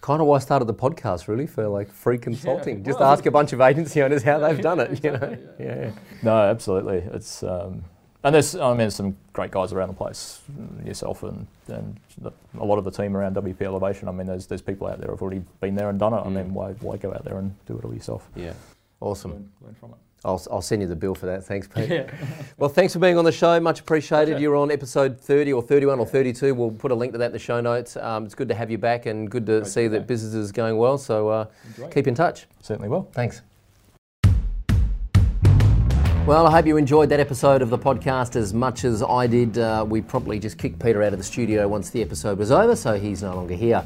It's 0.01 0.07
kind 0.07 0.19
of 0.19 0.25
why 0.25 0.37
I 0.37 0.39
started 0.39 0.65
the 0.65 0.73
podcast, 0.73 1.27
really, 1.27 1.45
for 1.45 1.67
like 1.67 1.91
free 1.91 2.17
consulting. 2.17 2.83
Just 2.83 2.99
well- 2.99 3.11
ask 3.11 3.23
a 3.27 3.29
bunch 3.31 3.53
of 3.53 3.61
agency 3.61 4.01
owners 4.01 4.23
how 4.23 4.39
they've 4.39 4.59
done 4.59 4.79
it. 4.79 5.03
You 5.03 5.11
know, 5.11 5.37
yeah. 5.59 5.91
no, 6.23 6.35
absolutely, 6.41 7.03
it's 7.13 7.43
um, 7.43 7.83
and 8.23 8.33
there's 8.33 8.55
I 8.55 8.69
mean 8.69 8.77
there's 8.79 8.95
some 8.95 9.15
great 9.31 9.51
guys 9.51 9.73
around 9.73 9.89
the 9.89 9.93
place, 9.93 10.41
mm, 10.51 10.87
yourself 10.87 11.21
and 11.21 11.45
and 11.67 11.99
the, 12.17 12.31
a 12.59 12.65
lot 12.65 12.79
of 12.79 12.83
the 12.83 12.89
team 12.89 13.15
around 13.15 13.35
WP 13.35 13.61
Elevation. 13.61 14.07
I 14.07 14.11
mean 14.11 14.25
there's 14.25 14.47
there's 14.47 14.63
people 14.63 14.87
out 14.87 14.99
there 14.99 15.11
who've 15.11 15.21
already 15.21 15.43
been 15.59 15.75
there 15.75 15.89
and 15.91 15.99
done 15.99 16.13
it. 16.15 16.21
I 16.21 16.23
Mm. 16.29 16.33
mean 16.33 16.53
why 16.55 16.71
why 16.81 16.97
go 16.97 17.13
out 17.13 17.23
there 17.23 17.37
and 17.37 17.53
do 17.67 17.77
it 17.77 17.85
all 17.85 17.93
yourself? 17.93 18.27
yeah. 18.35 18.53
Awesome. 19.01 19.31
Learn, 19.33 19.49
learn 19.61 19.75
from 19.75 19.89
it. 19.91 19.97
I'll, 20.23 20.41
I'll 20.51 20.61
send 20.61 20.83
you 20.83 20.87
the 20.87 20.95
bill 20.95 21.15
for 21.15 21.25
that. 21.25 21.43
Thanks, 21.45 21.67
Pete. 21.67 22.05
well, 22.57 22.69
thanks 22.69 22.93
for 22.93 22.99
being 22.99 23.17
on 23.17 23.25
the 23.25 23.31
show. 23.31 23.59
Much 23.59 23.79
appreciated. 23.79 24.33
Pleasure. 24.33 24.41
You're 24.41 24.55
on 24.55 24.69
episode 24.69 25.19
30 25.19 25.53
or 25.53 25.61
31 25.63 25.99
or 25.99 26.05
32. 26.05 26.53
We'll 26.53 26.71
put 26.71 26.91
a 26.91 26.95
link 26.95 27.13
to 27.13 27.17
that 27.17 27.27
in 27.27 27.31
the 27.31 27.39
show 27.39 27.59
notes. 27.59 27.97
Um, 27.97 28.25
it's 28.25 28.35
good 28.35 28.47
to 28.49 28.55
have 28.55 28.69
you 28.69 28.77
back 28.77 29.07
and 29.07 29.29
good 29.29 29.47
to 29.47 29.61
Great 29.61 29.67
see 29.67 29.81
be 29.83 29.87
that 29.89 29.99
back. 30.01 30.07
business 30.07 30.33
is 30.35 30.51
going 30.51 30.77
well. 30.77 30.99
So 30.99 31.29
uh, 31.29 31.45
keep 31.91 32.07
in 32.07 32.13
touch. 32.13 32.45
Certainly 32.61 32.89
will. 32.89 33.09
Thanks. 33.13 33.41
Well, 36.27 36.45
I 36.45 36.51
hope 36.51 36.67
you 36.67 36.77
enjoyed 36.77 37.09
that 37.09 37.19
episode 37.19 37.63
of 37.63 37.71
the 37.71 37.79
podcast 37.79 38.35
as 38.35 38.53
much 38.53 38.85
as 38.85 39.01
I 39.01 39.25
did. 39.25 39.57
Uh, 39.57 39.83
we 39.89 40.01
probably 40.01 40.37
just 40.37 40.59
kicked 40.59 40.77
Peter 40.77 41.01
out 41.01 41.13
of 41.13 41.17
the 41.17 41.25
studio 41.25 41.67
once 41.67 41.89
the 41.89 42.01
episode 42.03 42.37
was 42.37 42.51
over, 42.51 42.75
so 42.75 42.97
he's 42.99 43.23
no 43.23 43.35
longer 43.35 43.55
here. 43.55 43.83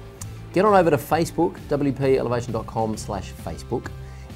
Get 0.52 0.64
on 0.64 0.74
over 0.74 0.90
to 0.90 0.96
Facebook, 0.96 1.58
wpelevation.com 1.68 2.96
slash 2.96 3.32
Facebook 3.32 3.90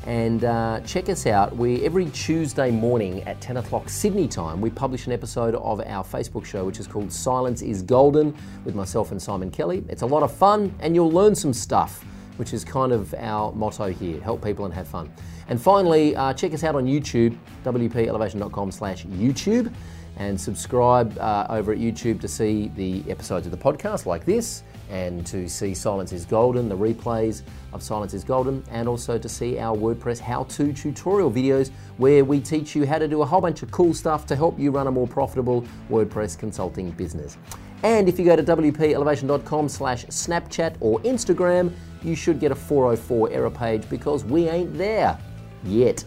And 0.05 0.45
uh, 0.45 0.81
check 0.85 1.09
us 1.09 1.27
out. 1.27 1.57
We 1.57 1.85
every 1.85 2.07
Tuesday 2.07 2.71
morning 2.71 3.23
at 3.23 3.41
10 3.41 3.59
o'clock 3.59 3.89
Sydney 3.89 4.27
time, 4.27 4.61
we 4.61 4.69
publish 4.69 5.07
an 5.07 5.13
episode 5.13 5.55
of 5.55 5.81
our 5.81 6.05
Facebook 6.05 6.45
show, 6.45 6.65
which 6.65 6.81
is 6.81 6.87
called 6.87 7.13
Silence 7.13 7.63
is 7.63 7.83
Golden, 7.83 8.35
with 8.65 8.75
myself 8.75 9.13
and 9.13 9.23
Simon 9.23 9.51
Kelly. 9.51 9.85
It's 9.89 10.03
a 10.03 10.07
lot 10.07 10.23
of 10.23 10.33
fun, 10.33 10.75
and 10.81 10.95
you'll 10.95 11.13
learn 11.13 11.35
some 11.35 11.53
stuff, 11.53 12.05
which 12.43 12.53
is 12.53 12.65
kind 12.65 12.91
of 12.91 13.15
our 13.15 13.53
motto 13.53 13.87
here: 13.87 14.21
help 14.21 14.43
people 14.43 14.65
and 14.65 14.75
have 14.75 14.89
fun. 14.89 15.09
And 15.47 15.63
finally, 15.63 16.17
uh, 16.17 16.35
check 16.35 16.53
us 16.53 16.65
out 16.65 16.75
on 16.75 16.87
YouTube, 16.87 17.39
wpelevation.com/slash 17.65 19.07
YouTube, 19.07 19.73
and 20.17 20.41
subscribe 20.41 21.17
uh, 21.19 21.47
over 21.51 21.71
at 21.71 21.79
YouTube 21.79 22.21
to 22.21 22.27
see 22.27 22.73
the 22.75 23.09
episodes 23.09 23.47
of 23.47 23.53
the 23.53 23.59
podcast 23.59 24.07
like 24.07 24.25
this 24.25 24.65
and 24.91 25.25
to 25.25 25.49
see 25.49 25.73
Silence 25.73 26.13
is 26.13 26.27
Golden, 26.27 26.69
the 26.69 26.77
replays 26.77 27.43
of 27.73 27.81
Silence 27.81 28.13
is 28.13 28.25
Golden, 28.25 28.65
and 28.73 28.89
also 28.89 29.19
to 29.19 29.29
see 29.29 29.61
our 29.61 29.77
WordPress 29.77 30.19
how 30.19 30.43
to 30.45 30.73
tutorial 30.73 31.31
videos 31.31 31.71
where 31.97 32.25
we 32.25 32.41
teach 32.41 32.75
you 32.75 32.85
how 32.85 32.99
to 32.99 33.07
do 33.07 33.23
a 33.23 33.25
whole 33.25 33.41
bunch 33.41 33.63
of 33.63 33.71
cool 33.71 33.95
stuff 33.95 34.27
to 34.27 34.35
help 34.35 34.59
you 34.59 34.73
run 34.73 34.89
a 34.89 34.91
more 34.91 35.07
profitable 35.07 35.65
WordPress 35.89 36.37
consulting 36.37 36.91
business. 36.91 37.39
And 37.83 38.09
if 38.09 38.19
you 38.19 38.25
go 38.25 38.37
to 38.37 38.43
wpelevation.com 38.43 39.69
slash 39.69 40.05
Snapchat 40.07 40.77
or 40.81 41.01
Instagram, 41.01 41.73
you 42.05 42.15
should 42.15 42.41
get 42.41 42.53
a 42.53 42.55
404 42.55 43.31
error 43.31 43.51
page 43.51 43.89
because 43.89 44.25
we 44.25 44.49
ain't 44.49 44.77
there 44.77 45.19
yet. 45.65 46.05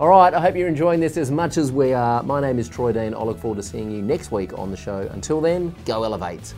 All 0.00 0.08
right, 0.08 0.32
I 0.32 0.40
hope 0.40 0.54
you're 0.54 0.68
enjoying 0.68 1.00
this 1.00 1.16
as 1.16 1.30
much 1.30 1.56
as 1.56 1.72
we 1.72 1.92
are. 1.92 2.22
My 2.22 2.40
name 2.40 2.58
is 2.58 2.68
Troy 2.68 2.92
Dean. 2.92 3.14
I 3.14 3.22
look 3.22 3.38
forward 3.38 3.56
to 3.56 3.62
seeing 3.62 3.90
you 3.90 4.00
next 4.00 4.30
week 4.30 4.56
on 4.56 4.70
the 4.70 4.76
show. 4.76 5.08
Until 5.12 5.40
then, 5.40 5.74
go 5.86 6.04
elevate. 6.04 6.54